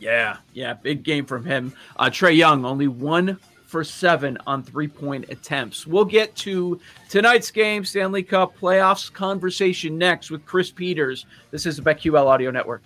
Yeah, 0.00 0.38
yeah, 0.52 0.74
big 0.74 1.02
game 1.02 1.26
from 1.26 1.44
him. 1.44 1.72
Uh, 1.96 2.06
Trae 2.06 2.36
Young 2.36 2.64
only 2.64 2.88
one 2.88 3.38
for 3.66 3.82
seven 3.84 4.38
on 4.46 4.62
three 4.62 4.88
point 4.88 5.28
attempts. 5.30 5.86
We'll 5.86 6.04
get 6.04 6.34
to 6.36 6.80
tonight's 7.08 7.50
game, 7.50 7.84
Stanley 7.84 8.22
Cup 8.22 8.56
playoffs 8.56 9.12
conversation 9.12 9.98
next 9.98 10.30
with 10.30 10.46
Chris 10.46 10.70
Peters. 10.70 11.26
This 11.50 11.66
is 11.66 11.76
the 11.76 11.82
BetQL 11.82 12.26
Audio 12.26 12.50
Network. 12.50 12.82